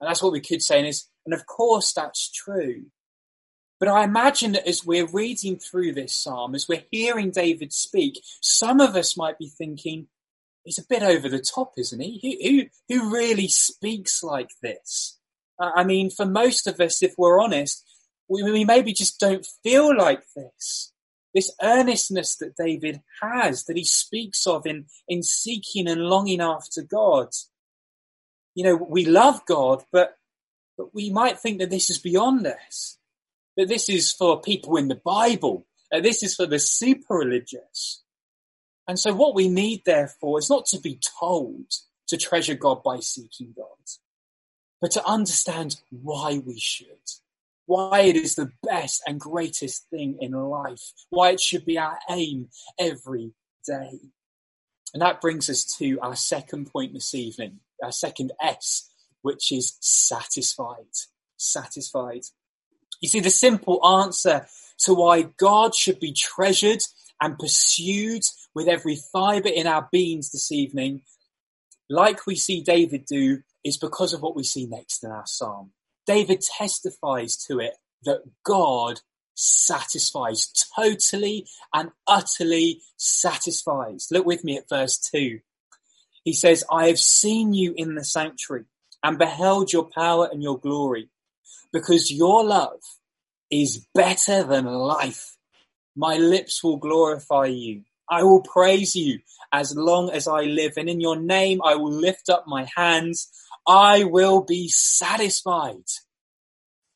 And 0.00 0.08
that's 0.08 0.22
what 0.22 0.32
we 0.32 0.40
could 0.40 0.62
say. 0.62 0.78
And, 0.78 0.88
is, 0.88 1.06
and 1.24 1.32
of 1.32 1.46
course, 1.46 1.92
that's 1.92 2.30
true. 2.30 2.86
But 3.82 3.90
I 3.90 4.04
imagine 4.04 4.52
that 4.52 4.68
as 4.68 4.86
we're 4.86 5.08
reading 5.08 5.58
through 5.58 5.94
this 5.94 6.14
psalm, 6.14 6.54
as 6.54 6.68
we're 6.68 6.84
hearing 6.92 7.32
David 7.32 7.72
speak, 7.72 8.22
some 8.40 8.78
of 8.78 8.94
us 8.94 9.16
might 9.16 9.40
be 9.40 9.48
thinking, 9.48 10.06
he's 10.62 10.78
a 10.78 10.86
bit 10.88 11.02
over 11.02 11.28
the 11.28 11.40
top, 11.40 11.72
isn't 11.76 12.00
he? 12.00 12.68
Who, 12.88 13.00
who, 13.00 13.00
who 13.00 13.12
really 13.12 13.48
speaks 13.48 14.22
like 14.22 14.50
this? 14.62 15.18
I 15.58 15.82
mean, 15.82 16.10
for 16.10 16.24
most 16.24 16.68
of 16.68 16.80
us, 16.80 17.02
if 17.02 17.14
we're 17.18 17.42
honest, 17.42 17.84
we, 18.28 18.44
we 18.44 18.64
maybe 18.64 18.92
just 18.92 19.18
don't 19.18 19.44
feel 19.64 19.98
like 19.98 20.22
this. 20.36 20.92
This 21.34 21.52
earnestness 21.60 22.36
that 22.36 22.54
David 22.54 23.02
has, 23.20 23.64
that 23.64 23.76
he 23.76 23.84
speaks 23.84 24.46
of 24.46 24.64
in, 24.64 24.86
in 25.08 25.24
seeking 25.24 25.88
and 25.88 26.02
longing 26.02 26.40
after 26.40 26.82
God. 26.82 27.30
You 28.54 28.62
know, 28.62 28.76
we 28.76 29.06
love 29.06 29.44
God, 29.44 29.82
but, 29.90 30.18
but 30.78 30.94
we 30.94 31.10
might 31.10 31.40
think 31.40 31.58
that 31.58 31.70
this 31.70 31.90
is 31.90 31.98
beyond 31.98 32.46
us. 32.46 32.98
That 33.62 33.68
this 33.68 33.88
is 33.88 34.10
for 34.10 34.40
people 34.40 34.76
in 34.76 34.88
the 34.88 34.96
Bible. 34.96 35.68
This 35.92 36.24
is 36.24 36.34
for 36.34 36.46
the 36.46 36.58
super 36.58 37.14
religious. 37.14 38.02
And 38.88 38.98
so 38.98 39.14
what 39.14 39.36
we 39.36 39.48
need 39.48 39.82
therefore 39.86 40.40
is 40.40 40.50
not 40.50 40.66
to 40.66 40.80
be 40.80 40.98
told 41.20 41.66
to 42.08 42.16
treasure 42.16 42.56
God 42.56 42.82
by 42.82 42.98
seeking 42.98 43.54
God, 43.56 43.66
but 44.80 44.90
to 44.90 45.06
understand 45.06 45.76
why 45.90 46.42
we 46.44 46.58
should, 46.58 46.88
why 47.66 48.00
it 48.00 48.16
is 48.16 48.34
the 48.34 48.50
best 48.64 49.00
and 49.06 49.20
greatest 49.20 49.88
thing 49.90 50.18
in 50.20 50.32
life, 50.32 50.82
why 51.10 51.30
it 51.30 51.40
should 51.40 51.64
be 51.64 51.78
our 51.78 52.00
aim 52.10 52.48
every 52.80 53.30
day. 53.64 54.00
And 54.92 55.02
that 55.02 55.20
brings 55.20 55.48
us 55.48 55.64
to 55.76 56.00
our 56.00 56.16
second 56.16 56.72
point 56.72 56.94
this 56.94 57.14
evening, 57.14 57.60
our 57.80 57.92
second 57.92 58.32
S, 58.42 58.90
which 59.20 59.52
is 59.52 59.76
satisfied. 59.78 60.96
Satisfied. 61.36 62.22
You 63.02 63.08
see, 63.08 63.20
the 63.20 63.30
simple 63.30 63.84
answer 63.84 64.46
to 64.84 64.94
why 64.94 65.22
God 65.36 65.74
should 65.74 66.00
be 66.00 66.12
treasured 66.12 66.80
and 67.20 67.38
pursued 67.38 68.22
with 68.54 68.68
every 68.68 68.96
fibre 69.12 69.48
in 69.48 69.66
our 69.66 69.88
beings 69.92 70.30
this 70.30 70.50
evening, 70.50 71.02
like 71.90 72.26
we 72.26 72.36
see 72.36 72.62
David 72.62 73.04
do, 73.04 73.42
is 73.64 73.76
because 73.76 74.14
of 74.14 74.22
what 74.22 74.36
we 74.36 74.44
see 74.44 74.66
next 74.66 75.04
in 75.04 75.10
our 75.10 75.26
psalm. 75.26 75.72
David 76.06 76.40
testifies 76.40 77.36
to 77.48 77.60
it 77.60 77.74
that 78.04 78.22
God 78.44 79.00
satisfies, 79.34 80.52
totally 80.76 81.46
and 81.74 81.90
utterly 82.06 82.82
satisfies. 82.96 84.08
Look 84.10 84.26
with 84.26 84.44
me 84.44 84.58
at 84.58 84.68
verse 84.68 84.98
2. 84.98 85.40
He 86.24 86.32
says, 86.32 86.64
I 86.70 86.86
have 86.86 86.98
seen 86.98 87.52
you 87.52 87.74
in 87.76 87.94
the 87.94 88.04
sanctuary 88.04 88.64
and 89.02 89.18
beheld 89.18 89.72
your 89.72 89.88
power 89.88 90.28
and 90.30 90.42
your 90.42 90.58
glory, 90.58 91.08
because 91.72 92.12
your 92.12 92.44
love 92.44 92.80
is 93.50 93.86
better 93.94 94.42
than 94.44 94.64
life. 94.64 95.36
My 95.96 96.16
lips 96.16 96.62
will 96.62 96.78
glorify 96.78 97.46
you. 97.46 97.82
I 98.08 98.22
will 98.22 98.42
praise 98.42 98.94
you 98.94 99.20
as 99.52 99.74
long 99.76 100.10
as 100.10 100.26
I 100.26 100.42
live, 100.42 100.72
and 100.76 100.88
in 100.88 101.00
your 101.00 101.16
name 101.16 101.60
I 101.64 101.76
will 101.76 101.92
lift 101.92 102.28
up 102.28 102.44
my 102.46 102.68
hands. 102.76 103.28
I 103.66 104.04
will 104.04 104.42
be 104.42 104.68
satisfied 104.68 105.84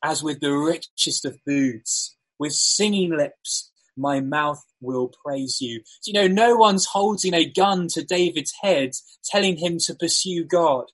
as 0.03 0.23
with 0.23 0.39
the 0.39 0.51
richest 0.51 1.25
of 1.25 1.39
foods. 1.45 2.15
With 2.39 2.53
singing 2.53 3.15
lips, 3.17 3.71
my 3.95 4.19
mouth 4.19 4.63
will 4.79 5.11
praise 5.25 5.59
you. 5.59 5.81
You 6.05 6.13
know, 6.13 6.27
no 6.27 6.55
one's 6.55 6.85
holding 6.85 7.33
a 7.33 7.49
gun 7.49 7.87
to 7.89 8.03
David's 8.03 8.53
head 8.61 8.91
telling 9.25 9.57
him 9.57 9.79
to 9.85 9.95
pursue 9.95 10.45
God. 10.45 10.85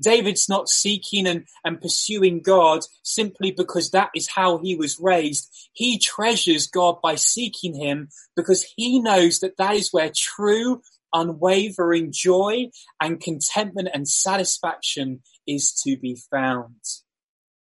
David's 0.00 0.48
not 0.48 0.68
seeking 0.68 1.26
and, 1.26 1.46
and 1.64 1.80
pursuing 1.80 2.40
God 2.40 2.80
simply 3.02 3.50
because 3.50 3.90
that 3.90 4.10
is 4.14 4.28
how 4.28 4.58
he 4.58 4.74
was 4.74 4.98
raised. 5.00 5.50
He 5.72 5.98
treasures 5.98 6.66
God 6.66 7.00
by 7.02 7.14
seeking 7.14 7.74
him 7.74 8.08
because 8.36 8.66
he 8.76 9.00
knows 9.00 9.40
that 9.40 9.56
that 9.56 9.74
is 9.74 9.92
where 9.92 10.12
true, 10.14 10.82
unwavering 11.12 12.12
joy 12.12 12.70
and 13.00 13.20
contentment 13.20 13.88
and 13.94 14.06
satisfaction 14.08 15.22
is 15.46 15.72
to 15.84 15.96
be 15.96 16.16
found. 16.30 16.76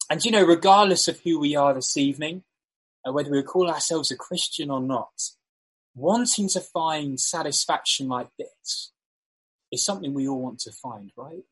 And 0.10 0.24
you 0.24 0.32
know, 0.32 0.46
regardless 0.46 1.08
of 1.08 1.20
who 1.22 1.40
we 1.40 1.56
are 1.56 1.74
this 1.74 1.98
evening, 1.98 2.44
uh, 3.08 3.12
whether 3.12 3.32
we 3.32 3.44
call 3.44 3.70
ourselves 3.70 4.12
a 4.12 4.16
Christian 4.16 4.70
or 4.70 4.82
not, 4.82 5.12
wanting 5.96 6.50
to 6.50 6.60
find 6.60 7.20
satisfaction 7.20 8.08
like 8.08 8.30
this 8.38 8.92
is 9.72 9.84
something 9.84 10.14
we 10.14 10.28
all 10.28 10.42
want 10.42 10.60
to 10.60 10.72
find, 10.72 11.12
right? 11.18 11.44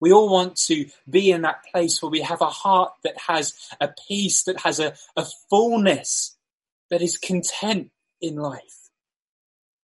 We 0.00 0.12
all 0.12 0.30
want 0.30 0.56
to 0.66 0.86
be 1.08 1.30
in 1.30 1.42
that 1.42 1.64
place 1.72 2.00
where 2.00 2.10
we 2.10 2.20
have 2.20 2.40
a 2.40 2.46
heart 2.46 2.92
that 3.04 3.16
has 3.26 3.54
a 3.80 3.88
peace, 4.06 4.44
that 4.44 4.60
has 4.60 4.78
a, 4.78 4.94
a 5.16 5.26
fullness, 5.50 6.36
that 6.90 7.02
is 7.02 7.18
content 7.18 7.90
in 8.20 8.36
life. 8.36 8.90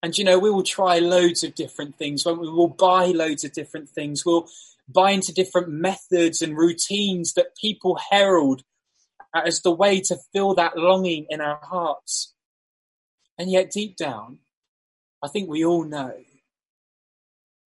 And 0.02 0.16
you 0.16 0.24
know, 0.24 0.38
we 0.38 0.50
will 0.50 0.62
try 0.62 0.98
loads 0.98 1.42
of 1.42 1.54
different 1.54 1.96
things. 1.96 2.26
We 2.26 2.34
will 2.34 2.68
buy 2.68 3.06
loads 3.06 3.42
of 3.44 3.52
different 3.52 3.88
things. 3.88 4.24
We'll 4.24 4.48
buy 4.86 5.12
into 5.12 5.32
different 5.32 5.70
methods 5.70 6.42
and 6.42 6.56
routines 6.56 7.32
that 7.34 7.56
people 7.56 7.98
herald 8.10 8.62
as 9.34 9.62
the 9.62 9.72
way 9.72 10.00
to 10.00 10.18
fill 10.32 10.54
that 10.54 10.76
longing 10.76 11.26
in 11.30 11.40
our 11.40 11.58
hearts. 11.62 12.34
And 13.38 13.50
yet 13.50 13.70
deep 13.70 13.96
down, 13.96 14.38
I 15.22 15.28
think 15.28 15.48
we 15.48 15.64
all 15.64 15.84
know 15.84 16.14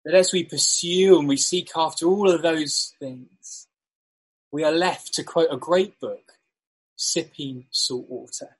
that 0.05 0.13
as 0.13 0.31
we 0.31 0.43
pursue 0.43 1.19
and 1.19 1.27
we 1.27 1.35
seek 1.35 1.71
after 1.75 2.05
all 2.05 2.29
of 2.29 2.43
those 2.43 2.93
things, 2.99 3.67
we 4.51 4.63
are 4.63 4.71
left, 4.71 5.15
to 5.15 5.23
quote 5.23 5.49
a 5.51 5.57
great 5.57 5.99
book, 5.99 6.33
sipping 6.95 7.65
salt 7.71 8.07
water. 8.07 8.57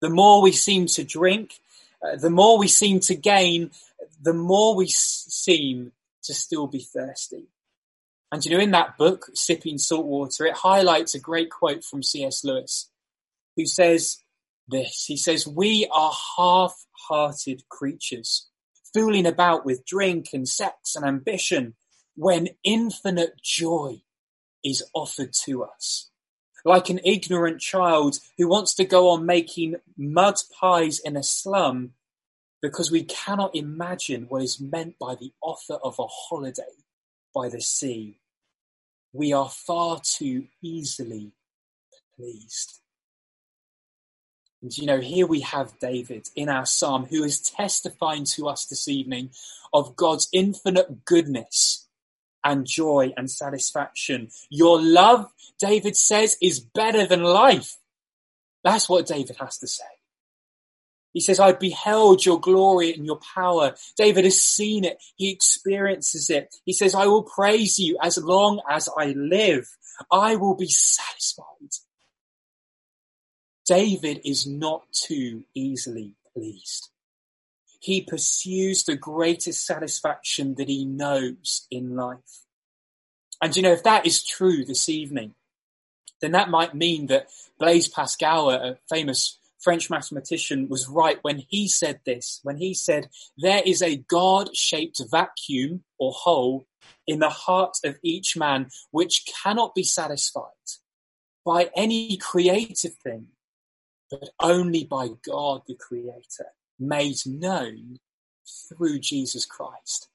The 0.00 0.10
more 0.10 0.42
we 0.42 0.52
seem 0.52 0.86
to 0.86 1.04
drink, 1.04 1.58
uh, 2.02 2.16
the 2.16 2.30
more 2.30 2.58
we 2.58 2.68
seem 2.68 3.00
to 3.00 3.14
gain, 3.14 3.70
the 4.20 4.34
more 4.34 4.76
we 4.76 4.86
s- 4.86 5.26
seem 5.28 5.92
to 6.24 6.34
still 6.34 6.66
be 6.66 6.80
thirsty. 6.80 7.48
And 8.30 8.44
you 8.44 8.50
know, 8.50 8.62
in 8.62 8.70
that 8.72 8.96
book, 8.96 9.30
Sipping 9.34 9.78
Salt 9.78 10.06
Water, 10.06 10.46
it 10.46 10.56
highlights 10.56 11.14
a 11.14 11.20
great 11.20 11.50
quote 11.50 11.84
from 11.84 12.02
C.S. 12.02 12.44
Lewis, 12.44 12.88
who 13.56 13.66
says 13.66 14.18
this. 14.66 15.04
He 15.06 15.16
says, 15.16 15.46
we 15.46 15.86
are 15.92 16.12
half-hearted 16.38 17.68
creatures 17.68 18.48
fooling 18.94 19.26
about 19.26 19.64
with 19.64 19.86
drink 19.86 20.28
and 20.32 20.48
sex 20.48 20.94
and 20.96 21.04
ambition 21.04 21.74
when 22.16 22.48
infinite 22.64 23.40
joy 23.42 24.02
is 24.64 24.82
offered 24.94 25.32
to 25.32 25.64
us. 25.64 26.10
like 26.64 26.90
an 26.90 27.00
ignorant 27.04 27.60
child 27.60 28.18
who 28.38 28.48
wants 28.48 28.74
to 28.74 28.84
go 28.84 29.10
on 29.10 29.26
making 29.26 29.76
mud 29.96 30.36
pies 30.60 31.00
in 31.00 31.16
a 31.16 31.22
slum 31.22 31.92
because 32.60 32.90
we 32.90 33.02
cannot 33.02 33.54
imagine 33.56 34.26
what 34.28 34.42
is 34.42 34.60
meant 34.60 34.96
by 34.98 35.14
the 35.16 35.32
offer 35.42 35.74
of 35.82 35.98
a 35.98 36.06
holiday 36.06 36.62
by 37.34 37.48
the 37.48 37.60
sea. 37.60 38.20
We 39.12 39.32
are 39.32 39.48
far 39.48 40.00
too 40.04 40.46
easily 40.62 41.32
pleased. 42.16 42.81
And 44.62 44.76
you 44.78 44.86
know, 44.86 45.00
here 45.00 45.26
we 45.26 45.40
have 45.40 45.78
David 45.80 46.28
in 46.36 46.48
our 46.48 46.64
psalm 46.64 47.06
who 47.06 47.24
is 47.24 47.40
testifying 47.40 48.24
to 48.36 48.48
us 48.48 48.64
this 48.66 48.86
evening 48.86 49.30
of 49.72 49.96
God's 49.96 50.28
infinite 50.32 51.04
goodness 51.04 51.88
and 52.44 52.66
joy 52.66 53.12
and 53.16 53.30
satisfaction. 53.30 54.30
Your 54.50 54.80
love, 54.80 55.30
David 55.58 55.96
says, 55.96 56.36
is 56.40 56.60
better 56.60 57.06
than 57.06 57.22
life. 57.22 57.76
That's 58.62 58.88
what 58.88 59.06
David 59.06 59.36
has 59.40 59.58
to 59.58 59.66
say. 59.66 59.84
He 61.12 61.20
says, 61.20 61.40
I 61.40 61.52
beheld 61.52 62.24
your 62.24 62.40
glory 62.40 62.94
and 62.94 63.04
your 63.04 63.20
power. 63.34 63.74
David 63.96 64.24
has 64.24 64.40
seen 64.40 64.84
it. 64.84 65.02
He 65.16 65.30
experiences 65.30 66.30
it. 66.30 66.54
He 66.64 66.72
says, 66.72 66.94
I 66.94 67.06
will 67.06 67.24
praise 67.24 67.78
you 67.78 67.98
as 68.00 68.16
long 68.16 68.60
as 68.70 68.88
I 68.96 69.08
live. 69.16 69.68
I 70.10 70.36
will 70.36 70.54
be 70.54 70.68
satisfied. 70.68 71.46
David 73.66 74.20
is 74.24 74.46
not 74.46 74.84
too 74.92 75.44
easily 75.54 76.14
pleased. 76.34 76.90
He 77.80 78.00
pursues 78.00 78.84
the 78.84 78.96
greatest 78.96 79.66
satisfaction 79.66 80.54
that 80.56 80.68
he 80.68 80.84
knows 80.84 81.66
in 81.70 81.96
life. 81.96 82.44
And 83.40 83.56
you 83.56 83.62
know, 83.62 83.72
if 83.72 83.82
that 83.82 84.06
is 84.06 84.24
true 84.24 84.64
this 84.64 84.88
evening, 84.88 85.34
then 86.20 86.32
that 86.32 86.48
might 86.48 86.74
mean 86.74 87.08
that 87.08 87.26
Blaise 87.58 87.88
Pascal, 87.88 88.50
a 88.50 88.78
famous 88.88 89.38
French 89.60 89.90
mathematician 89.90 90.68
was 90.68 90.88
right 90.88 91.18
when 91.22 91.44
he 91.48 91.68
said 91.68 92.00
this, 92.04 92.40
when 92.42 92.56
he 92.56 92.74
said, 92.74 93.08
there 93.36 93.62
is 93.64 93.82
a 93.82 93.96
God-shaped 93.96 95.00
vacuum 95.10 95.84
or 95.98 96.12
hole 96.12 96.66
in 97.06 97.18
the 97.18 97.30
heart 97.30 97.76
of 97.84 97.98
each 98.02 98.36
man 98.36 98.70
which 98.90 99.24
cannot 99.42 99.74
be 99.74 99.84
satisfied 99.84 100.50
by 101.44 101.70
any 101.74 102.16
creative 102.16 102.94
thing, 102.94 103.28
but 104.12 104.28
only 104.40 104.84
by 104.84 105.08
God 105.24 105.62
the 105.66 105.74
creator, 105.74 106.52
made 106.78 107.16
known 107.24 107.98
through 108.68 108.98
Jesus 108.98 109.46
Christ. 109.46 110.08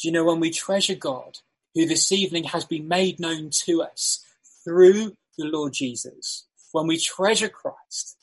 Do 0.00 0.08
you 0.08 0.12
know 0.12 0.24
when 0.24 0.40
we 0.40 0.50
treasure 0.50 0.96
God, 0.96 1.38
who 1.74 1.86
this 1.86 2.10
evening 2.10 2.44
has 2.44 2.64
been 2.64 2.88
made 2.88 3.20
known 3.20 3.50
to 3.50 3.82
us 3.82 4.24
through 4.64 5.14
the 5.36 5.44
Lord 5.44 5.74
Jesus, 5.74 6.46
when 6.72 6.88
we 6.88 6.98
treasure 6.98 7.48
Christ, 7.48 8.16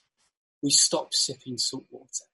we 0.62 0.72
stop 0.72 1.14
sipping 1.14 1.58
salt 1.58 1.86
water. 1.90 2.26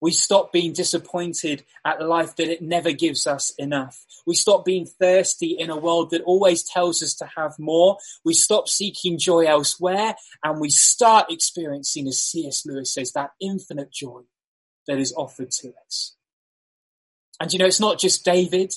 We 0.00 0.12
stop 0.12 0.52
being 0.52 0.72
disappointed 0.72 1.64
at 1.84 2.02
life 2.02 2.36
that 2.36 2.48
it 2.48 2.62
never 2.62 2.92
gives 2.92 3.26
us 3.26 3.50
enough. 3.58 4.04
We 4.26 4.34
stop 4.34 4.64
being 4.64 4.86
thirsty 4.86 5.56
in 5.58 5.70
a 5.70 5.76
world 5.76 6.10
that 6.10 6.22
always 6.22 6.62
tells 6.62 7.02
us 7.02 7.14
to 7.16 7.28
have 7.36 7.58
more. 7.58 7.96
We 8.24 8.34
stop 8.34 8.68
seeking 8.68 9.18
joy 9.18 9.44
elsewhere 9.44 10.14
and 10.44 10.60
we 10.60 10.70
start 10.70 11.32
experiencing, 11.32 12.06
as 12.08 12.20
C.S. 12.20 12.66
Lewis 12.66 12.92
says, 12.92 13.12
that 13.12 13.30
infinite 13.40 13.90
joy 13.90 14.22
that 14.86 14.98
is 14.98 15.14
offered 15.16 15.50
to 15.52 15.72
us. 15.86 16.14
And 17.40 17.52
you 17.52 17.58
know, 17.58 17.66
it's 17.66 17.80
not 17.80 17.98
just 17.98 18.24
David 18.24 18.74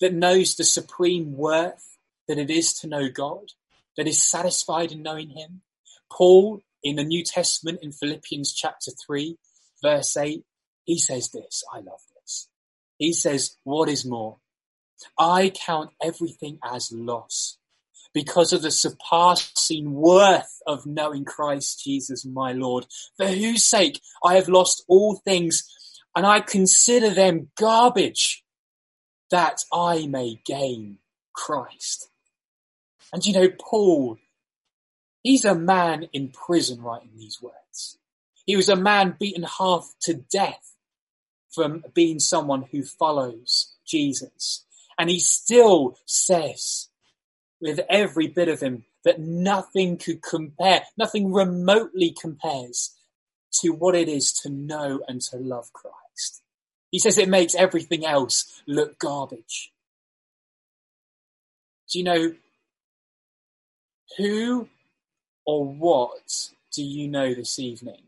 that 0.00 0.14
knows 0.14 0.54
the 0.54 0.64
supreme 0.64 1.36
worth 1.36 1.98
that 2.28 2.38
it 2.38 2.50
is 2.50 2.72
to 2.74 2.88
know 2.88 3.08
God, 3.08 3.52
that 3.96 4.08
is 4.08 4.22
satisfied 4.22 4.92
in 4.92 5.02
knowing 5.02 5.30
him. 5.30 5.62
Paul 6.10 6.60
in 6.82 6.96
the 6.96 7.04
New 7.04 7.22
Testament 7.24 7.78
in 7.82 7.92
Philippians 7.92 8.52
chapter 8.52 8.90
3 9.06 9.36
verse 9.82 10.16
8, 10.16 10.44
he 10.84 10.98
says 10.98 11.30
this. 11.30 11.62
I 11.72 11.78
love 11.78 12.00
this. 12.14 12.48
He 12.98 13.12
says, 13.12 13.56
what 13.64 13.88
is 13.88 14.04
more? 14.04 14.38
I 15.18 15.52
count 15.54 15.90
everything 16.02 16.58
as 16.64 16.92
loss 16.92 17.58
because 18.14 18.52
of 18.52 18.62
the 18.62 18.70
surpassing 18.70 19.94
worth 19.94 20.60
of 20.66 20.86
knowing 20.86 21.24
Christ 21.24 21.82
Jesus 21.82 22.24
my 22.24 22.52
Lord, 22.52 22.86
for 23.16 23.26
whose 23.26 23.64
sake 23.64 24.00
I 24.24 24.34
have 24.34 24.48
lost 24.48 24.84
all 24.86 25.16
things 25.24 25.64
and 26.14 26.26
I 26.26 26.40
consider 26.40 27.10
them 27.10 27.48
garbage 27.56 28.44
that 29.30 29.60
I 29.72 30.06
may 30.06 30.40
gain 30.44 30.98
Christ. 31.34 32.10
And 33.12 33.24
you 33.24 33.32
know, 33.32 33.48
Paul 33.58 34.18
He's 35.22 35.44
a 35.44 35.54
man 35.54 36.08
in 36.12 36.30
prison 36.30 36.82
writing 36.82 37.12
these 37.16 37.40
words. 37.40 37.98
He 38.44 38.56
was 38.56 38.68
a 38.68 38.76
man 38.76 39.16
beaten 39.18 39.44
half 39.44 39.88
to 40.02 40.14
death 40.14 40.71
from 41.54 41.84
being 41.94 42.18
someone 42.18 42.62
who 42.70 42.82
follows 42.82 43.74
Jesus. 43.86 44.64
And 44.98 45.10
he 45.10 45.20
still 45.20 45.98
says 46.06 46.88
with 47.60 47.80
every 47.88 48.26
bit 48.26 48.48
of 48.48 48.60
him 48.60 48.84
that 49.04 49.20
nothing 49.20 49.96
could 49.96 50.22
compare, 50.22 50.82
nothing 50.96 51.32
remotely 51.32 52.14
compares 52.18 52.94
to 53.60 53.70
what 53.70 53.94
it 53.94 54.08
is 54.08 54.32
to 54.32 54.48
know 54.48 55.00
and 55.08 55.20
to 55.20 55.36
love 55.36 55.72
Christ. 55.72 56.42
He 56.90 56.98
says 56.98 57.18
it 57.18 57.28
makes 57.28 57.54
everything 57.54 58.04
else 58.04 58.62
look 58.66 58.98
garbage. 58.98 59.72
Do 61.90 61.98
you 61.98 62.04
know 62.04 62.34
who 64.18 64.68
or 65.46 65.64
what 65.64 66.50
do 66.72 66.82
you 66.82 67.08
know 67.08 67.34
this 67.34 67.58
evening 67.58 68.02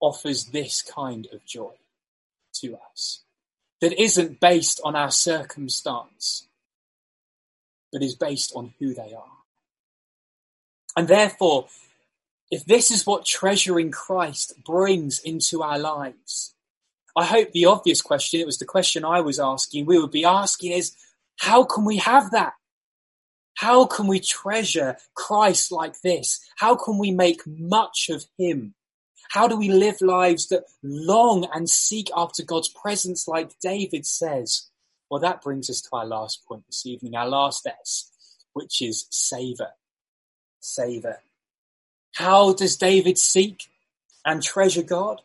offers 0.00 0.46
this 0.46 0.82
kind 0.82 1.26
of 1.32 1.44
joy 1.44 1.74
to 2.60 2.78
us 2.90 3.22
that 3.80 4.00
isn't 4.00 4.40
based 4.40 4.80
on 4.84 4.96
our 4.96 5.10
circumstance, 5.10 6.46
but 7.92 8.02
is 8.02 8.14
based 8.14 8.52
on 8.54 8.74
who 8.78 8.94
they 8.94 9.14
are? 9.14 9.36
And 10.96 11.08
therefore, 11.08 11.68
if 12.50 12.64
this 12.64 12.90
is 12.90 13.06
what 13.06 13.26
treasuring 13.26 13.90
Christ 13.90 14.64
brings 14.64 15.18
into 15.18 15.62
our 15.62 15.78
lives, 15.78 16.54
I 17.16 17.24
hope 17.24 17.52
the 17.52 17.66
obvious 17.66 18.00
question, 18.00 18.40
it 18.40 18.46
was 18.46 18.58
the 18.58 18.64
question 18.64 19.04
I 19.04 19.20
was 19.20 19.40
asking, 19.40 19.86
we 19.86 19.98
would 19.98 20.10
be 20.10 20.24
asking 20.24 20.72
is, 20.72 20.94
how 21.38 21.64
can 21.64 21.84
we 21.84 21.96
have 21.98 22.30
that? 22.30 22.54
How 23.54 23.86
can 23.86 24.06
we 24.06 24.20
treasure 24.20 24.96
Christ 25.14 25.72
like 25.72 26.00
this? 26.02 26.40
How 26.56 26.76
can 26.76 26.98
we 26.98 27.10
make 27.10 27.46
much 27.46 28.10
of 28.10 28.24
him? 28.38 28.74
How 29.30 29.48
do 29.48 29.56
we 29.56 29.68
live 29.68 30.00
lives 30.00 30.48
that 30.48 30.64
long 30.82 31.48
and 31.52 31.68
seek 31.68 32.10
after 32.16 32.42
God's 32.42 32.68
presence 32.68 33.26
like 33.28 33.58
David 33.60 34.06
says? 34.06 34.68
Well, 35.10 35.20
that 35.20 35.42
brings 35.42 35.70
us 35.70 35.80
to 35.82 35.88
our 35.92 36.06
last 36.06 36.44
point 36.46 36.66
this 36.66 36.86
evening, 36.86 37.14
our 37.14 37.28
last 37.28 37.66
S, 37.66 38.10
which 38.52 38.82
is 38.82 39.06
savor. 39.10 39.70
Savor. 40.60 41.20
How 42.14 42.52
does 42.52 42.76
David 42.76 43.18
seek 43.18 43.68
and 44.24 44.42
treasure 44.42 44.82
God? 44.82 45.22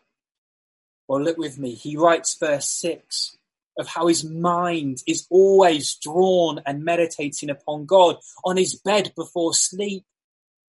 Well, 1.08 1.22
look 1.22 1.38
with 1.38 1.58
me. 1.58 1.74
He 1.74 1.96
writes 1.96 2.36
verse 2.38 2.66
six 2.66 3.36
of 3.78 3.88
how 3.88 4.06
his 4.06 4.24
mind 4.24 5.02
is 5.06 5.26
always 5.30 5.94
drawn 5.94 6.60
and 6.66 6.84
meditating 6.84 7.50
upon 7.50 7.86
God 7.86 8.16
on 8.44 8.56
his 8.56 8.74
bed 8.74 9.12
before 9.16 9.54
sleep, 9.54 10.04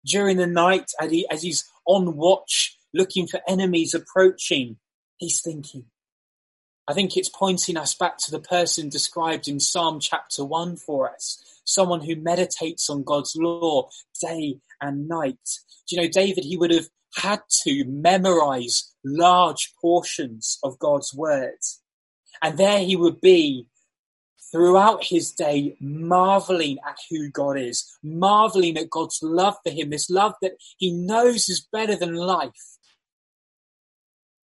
during 0.04 0.36
the 0.36 0.46
night 0.46 0.90
as, 1.00 1.10
he, 1.10 1.26
as 1.30 1.42
he's 1.42 1.64
on 1.86 2.16
watch 2.16 2.78
looking 2.94 3.26
for 3.26 3.40
enemies 3.48 3.94
approaching, 3.94 4.76
he's 5.16 5.40
thinking. 5.40 5.86
I 6.88 6.94
think 6.94 7.16
it's 7.16 7.28
pointing 7.28 7.76
us 7.76 7.94
back 7.94 8.18
to 8.18 8.30
the 8.30 8.40
person 8.40 8.88
described 8.88 9.46
in 9.48 9.60
Psalm 9.60 10.00
chapter 10.00 10.44
1 10.44 10.76
for 10.76 11.08
us, 11.10 11.42
someone 11.64 12.00
who 12.00 12.16
meditates 12.16 12.90
on 12.90 13.04
God's 13.04 13.34
law 13.36 13.88
day 14.20 14.58
and 14.80 15.08
night. 15.08 15.38
Do 15.88 15.96
you 15.96 16.02
know, 16.02 16.08
David, 16.08 16.44
he 16.44 16.56
would 16.56 16.72
have 16.72 16.88
had 17.16 17.42
to 17.64 17.84
memorize 17.84 18.92
large 19.04 19.72
portions 19.80 20.58
of 20.64 20.78
God's 20.78 21.14
words 21.14 21.82
and 22.42 22.58
there 22.58 22.80
he 22.80 22.96
would 22.96 23.20
be 23.20 23.66
throughout 24.50 25.04
his 25.04 25.32
day, 25.32 25.76
marveling 25.80 26.78
at 26.86 26.98
who 27.08 27.30
God 27.30 27.58
is, 27.58 27.96
marveling 28.02 28.76
at 28.76 28.90
God's 28.90 29.20
love 29.22 29.56
for 29.64 29.70
him, 29.70 29.90
this 29.90 30.10
love 30.10 30.34
that 30.42 30.56
he 30.76 30.92
knows 30.92 31.48
is 31.48 31.66
better 31.72 31.96
than 31.96 32.14
life. 32.14 32.78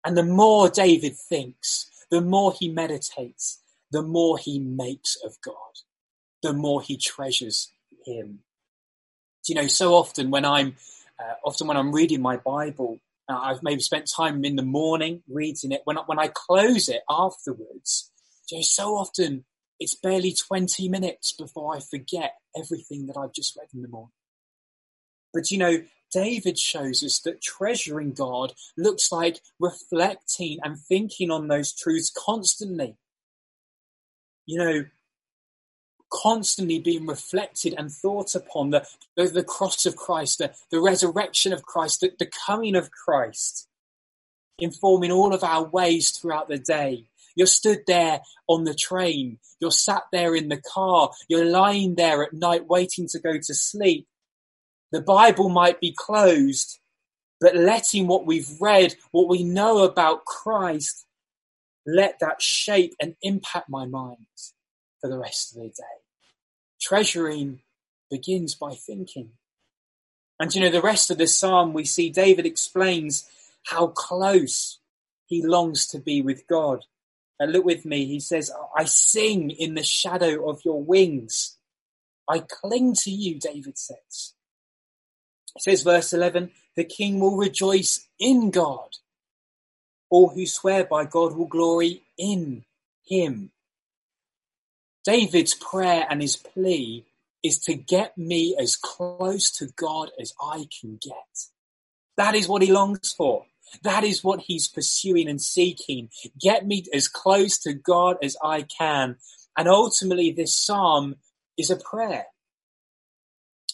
And 0.09 0.17
the 0.17 0.23
more 0.23 0.71
David 0.71 1.19
thinks, 1.19 1.91
the 2.11 2.23
more 2.23 2.55
he 2.59 2.71
meditates, 2.71 3.61
the 3.91 4.01
more 4.01 4.39
he 4.39 4.59
makes 4.59 5.19
of 5.23 5.39
God, 5.43 5.83
the 6.43 6.55
more 6.55 6.81
he 6.81 6.97
treasures 6.97 7.71
him. 8.07 8.39
Do 9.45 9.53
you 9.53 9.61
know, 9.61 9.67
so 9.67 9.93
often 9.93 10.31
when 10.31 10.47
I'm, 10.47 10.77
uh, 11.21 11.35
often 11.45 11.67
when 11.67 11.77
I'm 11.77 11.93
reading 11.93 12.23
my 12.23 12.39
Bible, 12.39 13.01
uh, 13.29 13.39
I've 13.39 13.63
maybe 13.63 13.83
spent 13.83 14.11
time 14.11 14.43
in 14.47 14.57
the 14.57 14.63
morning 14.63 15.25
reading 15.29 15.73
it. 15.73 15.83
When 15.85 15.99
I, 15.99 16.03
when 16.07 16.19
I 16.19 16.29
close 16.29 16.89
it 16.89 17.03
afterwards, 17.11 18.11
you 18.51 18.57
know, 18.57 18.63
so 18.63 18.95
often 18.95 19.45
it's 19.79 19.95
barely 19.95 20.33
20 20.33 20.89
minutes 20.89 21.35
before 21.35 21.77
I 21.77 21.81
forget 21.81 22.37
everything 22.57 23.09
that 23.09 23.19
I've 23.19 23.35
just 23.35 23.59
read 23.59 23.69
in 23.75 23.83
the 23.83 23.89
morning. 23.89 24.13
But 25.35 25.51
you 25.51 25.59
know, 25.59 25.83
David 26.13 26.59
shows 26.59 27.03
us 27.03 27.21
that 27.21 27.43
treasuring 27.43 28.13
God 28.13 28.55
looks 28.77 29.13
like 29.13 29.41
reflecting 29.59 30.59
and 30.63 30.79
thinking 30.79 31.31
on 31.31 31.49
those 31.49 31.73
truths 31.73 32.11
constantly. 32.11 32.97
You 34.47 34.59
know, 34.59 34.85
constantly 36.11 36.79
being 36.79 37.07
reflected 37.07 37.75
and 37.77 37.91
thought 37.91 38.35
upon 38.35 38.71
the, 38.71 38.87
the, 39.17 39.27
the 39.27 39.45
cross 39.45 39.87
of 39.87 39.97
Christ, 39.97 40.39
the, 40.39 40.53
the 40.71 40.81
resurrection 40.81 41.53
of 41.53 41.63
Christ, 41.63 42.01
the, 42.01 42.13
the 42.19 42.31
coming 42.47 42.77
of 42.77 42.91
Christ, 42.91 43.69
informing 44.59 45.13
all 45.13 45.35
of 45.35 45.45
our 45.45 45.65
ways 45.65 46.11
throughout 46.11 46.49
the 46.49 46.59
day. 46.59 47.09
You're 47.35 47.47
stood 47.47 47.81
there 47.87 48.21
on 48.49 48.65
the 48.65 48.75
train. 48.75 49.39
You're 49.61 49.71
sat 49.71 50.05
there 50.11 50.35
in 50.35 50.49
the 50.49 50.61
car. 50.61 51.13
You're 51.29 51.45
lying 51.45 51.95
there 51.95 52.25
at 52.25 52.33
night 52.33 52.67
waiting 52.67 53.07
to 53.09 53.21
go 53.21 53.35
to 53.35 53.55
sleep. 53.55 54.09
The 54.93 55.01
Bible 55.03 55.49
might 55.49 55.81
be 55.81 55.95
closed, 55.97 56.79
but 57.41 57.55
letting 57.55 58.07
what 58.07 58.27
we've 58.27 58.51
read, 58.61 58.95
what 59.11 59.29
we 59.29 59.45
know 59.45 59.85
about 59.85 60.25
Christ, 60.25 61.07
let 61.87 62.19
that 62.21 62.43
shape 62.43 62.95
and 63.01 63.15
impact 63.23 63.69
my 63.69 63.87
mind 63.87 64.27
for 65.01 65.09
the 65.09 65.19
rest 65.19 65.55
of 65.55 65.63
the 65.63 65.69
day. 65.69 65.83
Treasuring 66.81 67.61
begins 68.11 68.55
by 68.55 68.75
thinking. 68.75 69.31
And 70.41 70.55
you 70.55 70.61
know, 70.61 70.71
the 70.71 70.83
rest 70.83 71.11
of 71.11 71.19
the 71.19 71.27
psalm, 71.27 71.73
we 71.73 71.85
see 71.85 72.11
David 72.11 72.47
explains 72.47 73.29
how 73.67 73.89
close 73.89 74.79
he 75.27 75.45
longs 75.45 75.87
to 75.89 75.99
be 75.99 76.23
with 76.23 76.47
God. 76.47 76.85
And 77.41 77.53
look 77.53 77.65
with 77.65 77.85
me, 77.85 78.07
he 78.07 78.21
says, 78.21 78.51
I 78.77 78.85
sing 78.85 79.51
in 79.51 79.75
the 79.75 79.83
shadow 79.83 80.49
of 80.49 80.65
your 80.65 80.83
wings. 80.83 81.57
I 82.29 82.41
cling 82.41 82.95
to 83.03 83.11
you, 83.11 83.39
David 83.39 83.79
says. 83.79 84.35
Says, 85.59 85.83
verse 85.83 86.13
11, 86.13 86.51
the 86.77 86.85
king 86.85 87.21
will 87.21 87.37
rejoice 87.37 88.07
in 88.19 88.51
God. 88.51 88.97
All 90.11 90.29
who 90.31 90.47
swear 90.47 90.85
by 90.85 91.05
God 91.05 91.37
will 91.37 91.47
glory 91.47 92.03
in 92.17 92.65
him. 93.05 93.51
David's 95.05 95.55
prayer 95.55 96.07
and 96.09 96.23
his 96.23 96.37
plea 96.37 97.05
is 97.43 97.59
to 97.61 97.75
get 97.75 98.17
me 98.19 98.57
as 98.61 98.77
close 98.77 99.51
to 99.53 99.67
God 99.77 100.11
as 100.21 100.35
I 100.41 100.67
can 100.81 100.99
get. 101.01 101.15
That 102.17 102.35
is 102.35 102.49
what 102.49 102.63
he 102.63 102.73
longs 102.73 103.13
for. 103.13 103.47
That 103.83 104.03
is 104.05 104.25
what 104.25 104.41
he's 104.41 104.67
pursuing 104.67 105.29
and 105.29 105.41
seeking. 105.41 106.11
Get 106.41 106.67
me 106.67 106.85
as 106.93 107.07
close 107.07 107.59
to 107.61 107.75
God 107.75 108.17
as 108.23 108.37
I 108.43 108.63
can. 108.63 109.17
And 109.57 109.69
ultimately, 109.69 110.33
this 110.33 110.57
psalm 110.57 111.17
is 111.57 111.71
a 111.71 111.77
prayer 111.77 112.27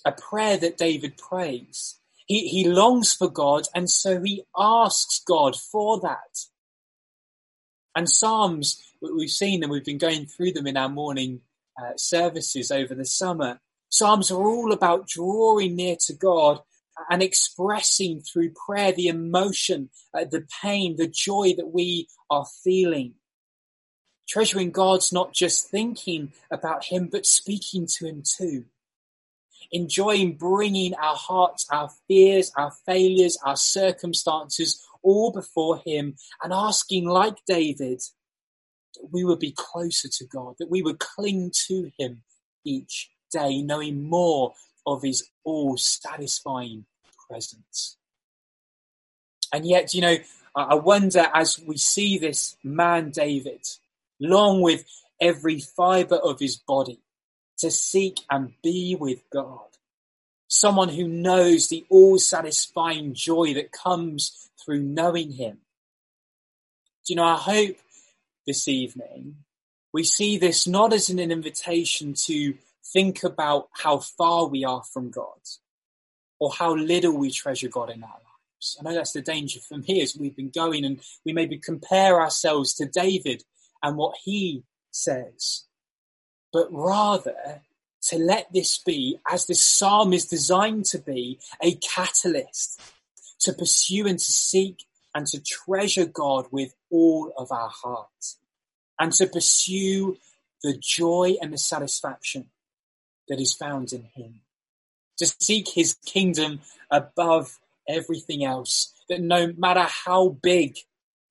a 0.04 0.12
prayer 0.12 0.56
that 0.58 0.76
David 0.76 1.16
prays. 1.16 1.98
He, 2.26 2.48
he 2.48 2.68
longs 2.68 3.12
for 3.12 3.28
God 3.28 3.64
and 3.74 3.88
so 3.90 4.22
he 4.22 4.44
asks 4.56 5.20
God 5.26 5.56
for 5.56 6.00
that. 6.00 6.46
And 7.94 8.08
Psalms, 8.08 8.82
we've 9.00 9.30
seen 9.30 9.60
them, 9.60 9.70
we've 9.70 9.84
been 9.84 9.98
going 9.98 10.26
through 10.26 10.52
them 10.52 10.66
in 10.66 10.76
our 10.76 10.88
morning 10.88 11.40
uh, 11.80 11.92
services 11.96 12.70
over 12.70 12.94
the 12.94 13.04
summer. 13.04 13.60
Psalms 13.88 14.30
are 14.30 14.42
all 14.42 14.72
about 14.72 15.06
drawing 15.06 15.76
near 15.76 15.96
to 16.06 16.12
God 16.12 16.60
and 17.10 17.22
expressing 17.22 18.20
through 18.20 18.50
prayer 18.50 18.92
the 18.92 19.08
emotion, 19.08 19.90
uh, 20.12 20.24
the 20.24 20.46
pain, 20.62 20.96
the 20.96 21.08
joy 21.08 21.54
that 21.56 21.72
we 21.72 22.08
are 22.30 22.46
feeling. 22.62 23.14
Treasuring 24.28 24.70
God's 24.70 25.12
not 25.12 25.32
just 25.32 25.68
thinking 25.68 26.32
about 26.50 26.84
Him, 26.86 27.08
but 27.10 27.26
speaking 27.26 27.86
to 27.98 28.06
Him 28.06 28.22
too 28.24 28.64
enjoying 29.72 30.36
bringing 30.36 30.94
our 30.94 31.16
hearts, 31.16 31.66
our 31.70 31.90
fears, 32.08 32.52
our 32.56 32.72
failures, 32.86 33.38
our 33.44 33.56
circumstances 33.56 34.84
all 35.02 35.32
before 35.32 35.78
Him 35.78 36.16
and 36.42 36.52
asking, 36.52 37.06
like 37.08 37.36
David, 37.46 38.00
that 38.94 39.12
we 39.12 39.24
would 39.24 39.40
be 39.40 39.54
closer 39.56 40.08
to 40.08 40.24
God, 40.24 40.56
that 40.58 40.70
we 40.70 40.82
would 40.82 40.98
cling 40.98 41.52
to 41.66 41.90
Him 41.98 42.22
each 42.64 43.10
day, 43.30 43.62
knowing 43.62 44.08
more 44.08 44.54
of 44.86 45.02
His 45.02 45.28
all 45.44 45.76
satisfying 45.76 46.86
presence. 47.28 47.96
And 49.52 49.66
yet, 49.66 49.94
you 49.94 50.00
know, 50.00 50.16
I 50.56 50.74
wonder 50.74 51.26
as 51.32 51.60
we 51.60 51.76
see 51.76 52.18
this 52.18 52.56
man 52.62 53.10
David, 53.10 53.66
long 54.20 54.60
with 54.62 54.84
every 55.20 55.60
fiber 55.60 56.16
of 56.16 56.38
his 56.38 56.56
body, 56.56 57.00
to 57.58 57.70
seek 57.70 58.20
and 58.30 58.52
be 58.62 58.96
with 58.98 59.22
God. 59.32 59.60
Someone 60.48 60.90
who 60.90 61.08
knows 61.08 61.68
the 61.68 61.84
all 61.88 62.18
satisfying 62.18 63.14
joy 63.14 63.54
that 63.54 63.72
comes 63.72 64.50
through 64.62 64.82
knowing 64.82 65.32
Him. 65.32 65.58
Do 67.06 67.12
you 67.12 67.16
know, 67.16 67.24
I 67.24 67.36
hope 67.36 67.76
this 68.46 68.68
evening 68.68 69.36
we 69.92 70.02
see 70.02 70.38
this 70.38 70.66
not 70.66 70.92
as 70.92 71.08
an 71.08 71.20
invitation 71.20 72.14
to 72.14 72.54
think 72.84 73.22
about 73.22 73.68
how 73.72 73.98
far 73.98 74.46
we 74.46 74.64
are 74.64 74.82
from 74.82 75.10
God 75.10 75.38
or 76.40 76.52
how 76.52 76.74
little 76.74 77.16
we 77.16 77.30
treasure 77.30 77.68
God 77.68 77.90
in 77.90 78.02
our 78.02 78.10
lives. 78.10 78.76
I 78.78 78.82
know 78.82 78.94
that's 78.94 79.12
the 79.12 79.22
danger 79.22 79.60
for 79.60 79.78
me 79.78 80.02
as 80.02 80.16
we've 80.16 80.34
been 80.34 80.50
going 80.50 80.84
and 80.84 81.00
we 81.24 81.32
maybe 81.32 81.58
compare 81.58 82.20
ourselves 82.20 82.74
to 82.74 82.86
David 82.86 83.44
and 83.82 83.96
what 83.96 84.16
he 84.24 84.64
says 84.90 85.64
but 86.54 86.68
rather 86.70 87.62
to 88.00 88.16
let 88.16 88.50
this 88.52 88.78
be, 88.78 89.18
as 89.28 89.46
this 89.46 89.60
psalm 89.60 90.12
is 90.12 90.26
designed 90.26 90.84
to 90.84 90.98
be, 90.98 91.40
a 91.60 91.74
catalyst 91.74 92.80
to 93.40 93.52
pursue 93.52 94.06
and 94.06 94.20
to 94.20 94.32
seek 94.32 94.86
and 95.14 95.26
to 95.26 95.42
treasure 95.42 96.06
God 96.06 96.46
with 96.52 96.72
all 96.90 97.32
of 97.36 97.50
our 97.50 97.70
hearts 97.70 98.38
and 99.00 99.12
to 99.14 99.26
pursue 99.26 100.16
the 100.62 100.78
joy 100.80 101.34
and 101.42 101.52
the 101.52 101.58
satisfaction 101.58 102.46
that 103.28 103.40
is 103.40 103.52
found 103.52 103.92
in 103.92 104.04
Him. 104.14 104.40
To 105.18 105.26
seek 105.26 105.68
His 105.70 105.94
kingdom 106.06 106.60
above 106.88 107.58
everything 107.88 108.44
else, 108.44 108.94
that 109.08 109.20
no 109.20 109.52
matter 109.56 109.86
how 109.88 110.28
big 110.28 110.76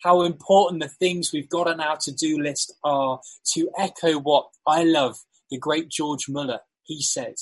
how 0.04 0.24
important 0.24 0.82
the 0.82 0.90
things 0.90 1.32
we've 1.32 1.50
got 1.50 1.68
on 1.68 1.80
our 1.80 1.98
to-do 1.98 2.38
list 2.42 2.74
are 2.84 3.22
to 3.54 3.70
echo 3.78 4.20
what 4.20 4.50
I 4.68 4.84
love 4.84 5.20
the 5.50 5.58
great 5.58 5.90
George 5.90 6.28
Muller, 6.28 6.60
he 6.84 7.02
said. 7.02 7.36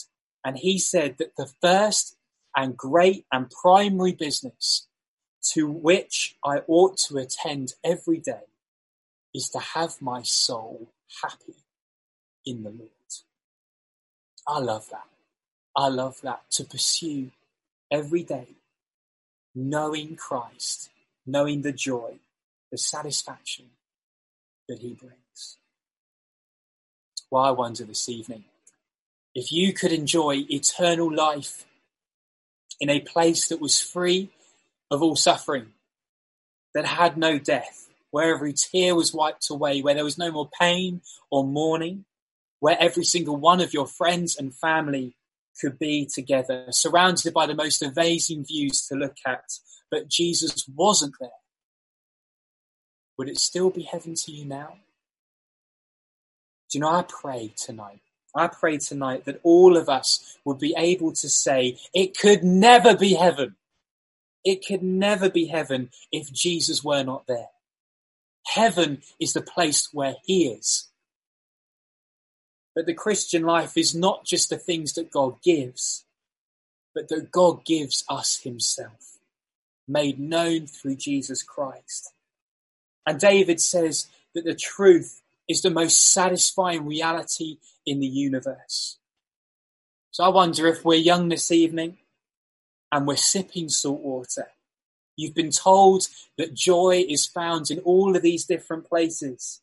And 0.45 0.57
he 0.57 0.77
said 0.77 1.15
that 1.17 1.35
the 1.37 1.49
first 1.61 2.17
and 2.55 2.77
great 2.77 3.25
and 3.31 3.49
primary 3.49 4.11
business 4.11 4.87
to 5.53 5.67
which 5.69 6.35
I 6.45 6.59
ought 6.67 6.97
to 7.07 7.17
attend 7.17 7.73
every 7.83 8.19
day 8.19 8.45
is 9.33 9.49
to 9.49 9.59
have 9.59 10.01
my 10.01 10.21
soul 10.21 10.89
happy 11.23 11.55
in 12.45 12.63
the 12.63 12.69
Lord. 12.69 12.89
I 14.47 14.59
love 14.59 14.89
that. 14.91 15.07
I 15.75 15.87
love 15.87 16.19
that. 16.21 16.41
To 16.51 16.63
pursue 16.63 17.31
every 17.89 18.23
day 18.23 18.47
knowing 19.55 20.15
Christ, 20.15 20.89
knowing 21.25 21.61
the 21.61 21.71
joy 21.71 22.19
the 22.71 22.77
satisfaction 22.77 23.65
that 24.67 24.79
he 24.79 24.93
brings. 24.93 25.57
Well, 27.29 27.43
I 27.43 27.51
wonder 27.51 27.83
this 27.83 28.09
evening 28.09 28.45
if 29.33 29.51
you 29.51 29.73
could 29.73 29.91
enjoy 29.91 30.45
eternal 30.49 31.13
life 31.13 31.65
in 32.79 32.89
a 32.89 32.99
place 32.99 33.47
that 33.47 33.61
was 33.61 33.79
free 33.79 34.29
of 34.89 35.01
all 35.01 35.15
suffering, 35.15 35.67
that 36.73 36.85
had 36.85 37.17
no 37.17 37.39
death, 37.39 37.89
where 38.09 38.33
every 38.33 38.53
tear 38.53 38.93
was 38.95 39.13
wiped 39.13 39.49
away, 39.49 39.81
where 39.81 39.93
there 39.93 40.03
was 40.03 40.17
no 40.17 40.31
more 40.31 40.49
pain 40.59 41.01
or 41.29 41.45
mourning, 41.45 42.03
where 42.59 42.77
every 42.79 43.05
single 43.05 43.37
one 43.37 43.61
of 43.61 43.73
your 43.73 43.87
friends 43.87 44.35
and 44.35 44.53
family 44.53 45.15
could 45.59 45.79
be 45.79 46.05
together, 46.05 46.65
surrounded 46.71 47.33
by 47.33 47.45
the 47.45 47.55
most 47.55 47.81
amazing 47.81 48.43
views 48.43 48.85
to 48.87 48.95
look 48.95 49.15
at, 49.25 49.59
but 49.89 50.09
Jesus 50.09 50.67
wasn't 50.67 51.13
there 51.19 51.29
would 53.17 53.29
it 53.29 53.39
still 53.39 53.69
be 53.69 53.83
heaven 53.83 54.15
to 54.15 54.31
you 54.31 54.45
now? 54.45 54.77
Do 56.69 56.77
you 56.77 56.81
know, 56.81 56.91
I 56.91 57.03
pray 57.03 57.53
tonight. 57.57 57.99
I 58.33 58.47
pray 58.47 58.77
tonight 58.77 59.25
that 59.25 59.41
all 59.43 59.75
of 59.75 59.89
us 59.89 60.37
would 60.45 60.57
be 60.57 60.73
able 60.77 61.11
to 61.11 61.29
say, 61.29 61.77
it 61.93 62.17
could 62.17 62.43
never 62.43 62.95
be 62.95 63.13
heaven. 63.13 63.55
It 64.45 64.65
could 64.65 64.81
never 64.81 65.29
be 65.29 65.47
heaven 65.47 65.89
if 66.11 66.31
Jesus 66.31 66.83
were 66.83 67.03
not 67.03 67.27
there. 67.27 67.49
Heaven 68.47 69.01
is 69.19 69.33
the 69.33 69.41
place 69.41 69.89
where 69.91 70.15
he 70.23 70.47
is. 70.47 70.87
But 72.73 72.85
the 72.85 72.93
Christian 72.93 73.43
life 73.43 73.77
is 73.77 73.93
not 73.93 74.25
just 74.25 74.49
the 74.49 74.57
things 74.57 74.93
that 74.93 75.11
God 75.11 75.41
gives, 75.43 76.05
but 76.95 77.09
that 77.09 77.31
God 77.31 77.65
gives 77.65 78.03
us 78.09 78.39
himself, 78.43 79.19
made 79.87 80.19
known 80.19 80.67
through 80.67 80.95
Jesus 80.95 81.43
Christ. 81.43 82.13
And 83.05 83.19
David 83.19 83.59
says 83.59 84.07
that 84.33 84.45
the 84.45 84.55
truth 84.55 85.21
is 85.47 85.61
the 85.61 85.69
most 85.69 86.11
satisfying 86.13 86.85
reality 86.85 87.57
in 87.85 87.99
the 87.99 88.07
universe. 88.07 88.97
So 90.11 90.23
I 90.23 90.29
wonder 90.29 90.67
if 90.67 90.85
we're 90.85 90.95
young 90.95 91.29
this 91.29 91.51
evening 91.51 91.97
and 92.91 93.07
we're 93.07 93.15
sipping 93.15 93.69
salt 93.69 94.01
water. 94.01 94.47
You've 95.15 95.33
been 95.33 95.51
told 95.51 96.07
that 96.37 96.53
joy 96.53 97.05
is 97.07 97.25
found 97.25 97.71
in 97.71 97.79
all 97.79 98.15
of 98.15 98.21
these 98.21 98.45
different 98.45 98.87
places, 98.87 99.61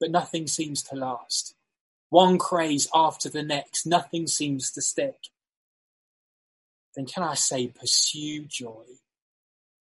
but 0.00 0.10
nothing 0.10 0.46
seems 0.46 0.82
to 0.84 0.96
last. 0.96 1.54
One 2.10 2.38
craze 2.38 2.88
after 2.94 3.28
the 3.28 3.42
next, 3.42 3.86
nothing 3.86 4.26
seems 4.26 4.70
to 4.72 4.80
stick. 4.80 5.28
Then 6.94 7.06
can 7.06 7.24
I 7.24 7.34
say, 7.34 7.68
pursue 7.68 8.44
joy 8.44 8.84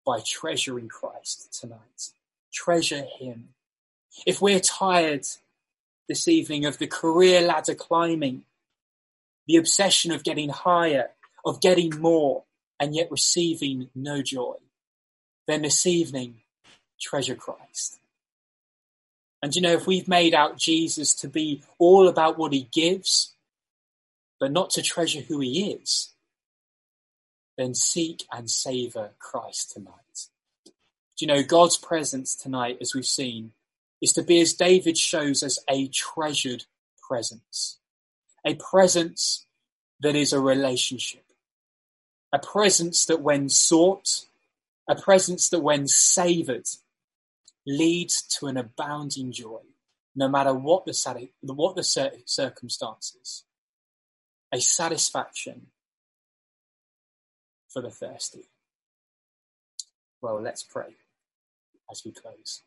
by 0.05 0.19
treasuring 0.25 0.87
Christ 0.87 1.57
tonight. 1.59 2.11
Treasure 2.53 3.05
Him. 3.19 3.49
If 4.25 4.41
we're 4.41 4.59
tired 4.59 5.25
this 6.07 6.27
evening 6.27 6.65
of 6.65 6.77
the 6.77 6.88
career 6.88 7.41
ladder 7.41 7.75
climbing, 7.75 8.43
the 9.47 9.57
obsession 9.57 10.12
of 10.12 10.23
getting 10.23 10.49
higher, 10.49 11.09
of 11.45 11.62
getting 11.62 11.99
more, 11.99 12.43
and 12.79 12.95
yet 12.95 13.12
receiving 13.12 13.89
no 13.93 14.21
joy, 14.21 14.55
then 15.47 15.62
this 15.62 15.85
evening, 15.85 16.41
treasure 16.99 17.35
Christ. 17.35 17.99
And 19.41 19.55
you 19.55 19.62
know, 19.62 19.73
if 19.73 19.88
we've 19.88 20.07
made 20.07 20.33
out 20.33 20.57
Jesus 20.57 21.13
to 21.15 21.27
be 21.27 21.63
all 21.77 22.07
about 22.07 22.38
what 22.38 22.53
he 22.53 22.69
gives, 22.71 23.35
but 24.39 24.51
not 24.51 24.69
to 24.71 24.81
treasure 24.81 25.21
who 25.21 25.39
he 25.39 25.71
is, 25.71 26.13
then 27.57 27.73
seek 27.73 28.25
and 28.31 28.49
savor 28.49 29.12
Christ 29.19 29.71
tonight. 29.71 30.27
Do 31.19 31.25
you 31.25 31.27
know, 31.27 31.43
God's 31.43 31.75
presence 31.75 32.34
tonight, 32.34 32.77
as 32.79 32.95
we've 32.95 33.05
seen, 33.05 33.51
is 34.01 34.13
to 34.13 34.23
be, 34.23 34.39
as 34.39 34.53
David 34.53 34.97
shows 34.97 35.43
us, 35.43 35.60
a 35.69 35.89
treasured 35.89 36.63
presence. 37.05 37.79
A 38.45 38.55
presence 38.55 39.45
that 39.99 40.15
is 40.15 40.32
a 40.32 40.39
relationship. 40.39 41.25
A 42.32 42.39
presence 42.39 43.05
that 43.08 43.19
when 43.21 43.49
sought, 43.49 44.27
a 44.88 44.95
presence 44.95 45.49
that 45.49 45.60
when 45.60 45.89
savored, 45.89 46.69
leads 47.67 48.21
to 48.21 48.47
an 48.47 48.55
abounding 48.55 49.34
joy, 49.34 49.60
no 50.15 50.29
matter 50.29 50.53
what 50.53 50.86
the, 50.86 51.27
what 51.43 51.75
the 51.75 52.21
circumstances. 52.25 53.43
A 54.53 54.62
satisfaction 54.62 55.67
for 57.67 57.82
the 57.82 57.91
thirsty. 57.91 58.47
Well, 60.21 60.41
let's 60.41 60.63
pray 60.63 60.95
as 61.91 62.04
we 62.06 62.12
close. 62.12 62.62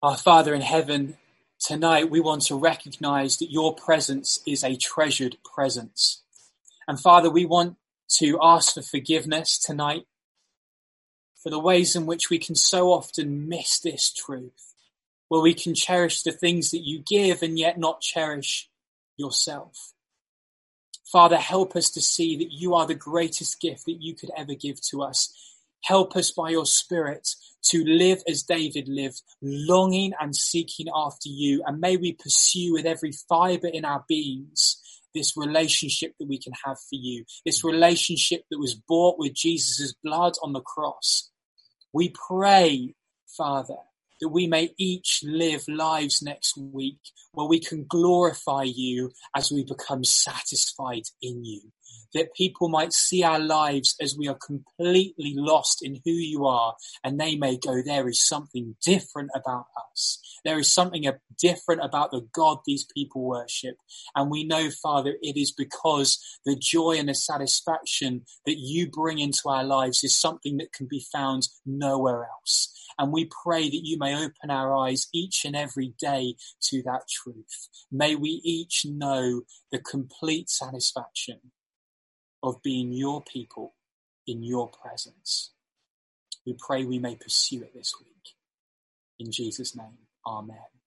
Our 0.00 0.16
Father 0.16 0.54
in 0.54 0.60
heaven, 0.60 1.16
tonight 1.58 2.08
we 2.08 2.20
want 2.20 2.42
to 2.42 2.54
recognize 2.54 3.38
that 3.38 3.50
your 3.50 3.74
presence 3.74 4.40
is 4.46 4.62
a 4.62 4.76
treasured 4.76 5.38
presence. 5.42 6.22
And 6.86 7.00
Father, 7.00 7.28
we 7.28 7.44
want 7.44 7.76
to 8.18 8.38
ask 8.40 8.74
for 8.74 8.82
forgiveness 8.82 9.58
tonight 9.58 10.04
for 11.42 11.50
the 11.50 11.58
ways 11.58 11.96
in 11.96 12.06
which 12.06 12.30
we 12.30 12.38
can 12.38 12.54
so 12.54 12.92
often 12.92 13.48
miss 13.48 13.80
this 13.80 14.12
truth, 14.12 14.74
where 15.28 15.40
we 15.40 15.54
can 15.54 15.74
cherish 15.74 16.22
the 16.22 16.32
things 16.32 16.70
that 16.70 16.84
you 16.84 17.02
give 17.06 17.42
and 17.42 17.58
yet 17.58 17.78
not 17.78 18.00
cherish 18.00 18.68
yourself. 19.16 19.94
Father, 21.10 21.36
help 21.36 21.74
us 21.74 21.90
to 21.90 22.00
see 22.00 22.36
that 22.36 22.52
you 22.52 22.74
are 22.74 22.86
the 22.86 22.94
greatest 22.94 23.60
gift 23.60 23.86
that 23.86 24.02
you 24.02 24.14
could 24.14 24.30
ever 24.36 24.54
give 24.54 24.80
to 24.90 25.02
us. 25.02 25.34
Help 25.84 26.16
us 26.16 26.30
by 26.30 26.50
your 26.50 26.66
Spirit 26.66 27.28
to 27.62 27.84
live 27.84 28.22
as 28.28 28.42
David 28.42 28.88
lived, 28.88 29.22
longing 29.40 30.12
and 30.20 30.34
seeking 30.36 30.86
after 30.94 31.28
you. 31.28 31.62
And 31.66 31.80
may 31.80 31.96
we 31.96 32.12
pursue 32.12 32.74
with 32.74 32.84
every 32.84 33.12
fiber 33.28 33.68
in 33.68 33.84
our 33.84 34.04
beings 34.08 34.82
this 35.14 35.36
relationship 35.36 36.12
that 36.18 36.28
we 36.28 36.38
can 36.38 36.52
have 36.64 36.78
for 36.78 36.94
you, 36.94 37.24
this 37.44 37.64
relationship 37.64 38.42
that 38.50 38.58
was 38.58 38.74
bought 38.74 39.18
with 39.18 39.34
Jesus' 39.34 39.94
blood 40.04 40.34
on 40.42 40.52
the 40.52 40.60
cross. 40.60 41.30
We 41.92 42.10
pray, 42.10 42.94
Father, 43.26 43.78
that 44.20 44.28
we 44.28 44.46
may 44.46 44.74
each 44.76 45.20
live 45.24 45.64
lives 45.68 46.22
next 46.22 46.56
week 46.56 46.98
where 47.32 47.46
we 47.46 47.60
can 47.60 47.84
glorify 47.88 48.62
you 48.64 49.10
as 49.36 49.50
we 49.50 49.64
become 49.64 50.04
satisfied 50.04 51.04
in 51.22 51.44
you. 51.44 51.60
That 52.14 52.34
people 52.34 52.68
might 52.68 52.92
see 52.92 53.22
our 53.22 53.38
lives 53.38 53.94
as 54.00 54.16
we 54.16 54.28
are 54.28 54.34
completely 54.34 55.34
lost 55.36 55.80
in 55.82 56.00
who 56.04 56.12
you 56.12 56.46
are 56.46 56.74
and 57.04 57.20
they 57.20 57.36
may 57.36 57.58
go, 57.58 57.82
there 57.82 58.08
is 58.08 58.26
something 58.26 58.76
different 58.82 59.30
about 59.34 59.66
us. 59.92 60.18
There 60.44 60.58
is 60.58 60.72
something 60.72 61.04
different 61.38 61.84
about 61.84 62.10
the 62.10 62.26
God 62.32 62.58
these 62.64 62.86
people 62.94 63.22
worship. 63.22 63.76
And 64.14 64.30
we 64.30 64.44
know, 64.44 64.70
Father, 64.70 65.16
it 65.22 65.36
is 65.36 65.52
because 65.52 66.18
the 66.44 66.56
joy 66.56 66.96
and 66.98 67.08
the 67.08 67.14
satisfaction 67.14 68.22
that 68.46 68.58
you 68.58 68.90
bring 68.90 69.18
into 69.18 69.48
our 69.48 69.64
lives 69.64 70.02
is 70.04 70.18
something 70.18 70.56
that 70.58 70.72
can 70.72 70.86
be 70.86 71.04
found 71.12 71.48
nowhere 71.66 72.24
else. 72.24 72.74
And 72.98 73.12
we 73.12 73.30
pray 73.44 73.68
that 73.68 73.84
you 73.84 73.98
may 73.98 74.14
open 74.16 74.50
our 74.50 74.74
eyes 74.76 75.08
each 75.12 75.44
and 75.44 75.54
every 75.54 75.94
day 76.00 76.34
to 76.62 76.82
that 76.82 77.02
truth. 77.08 77.68
May 77.92 78.16
we 78.16 78.40
each 78.44 78.84
know 78.84 79.42
the 79.70 79.78
complete 79.78 80.50
satisfaction 80.50 81.52
of 82.42 82.62
being 82.62 82.92
your 82.92 83.22
people 83.22 83.74
in 84.26 84.42
your 84.42 84.68
presence. 84.68 85.52
We 86.46 86.56
pray 86.58 86.84
we 86.84 86.98
may 86.98 87.16
pursue 87.16 87.62
it 87.62 87.74
this 87.74 87.94
week. 88.00 88.34
In 89.18 89.32
Jesus' 89.32 89.76
name, 89.76 89.98
amen. 90.26 90.77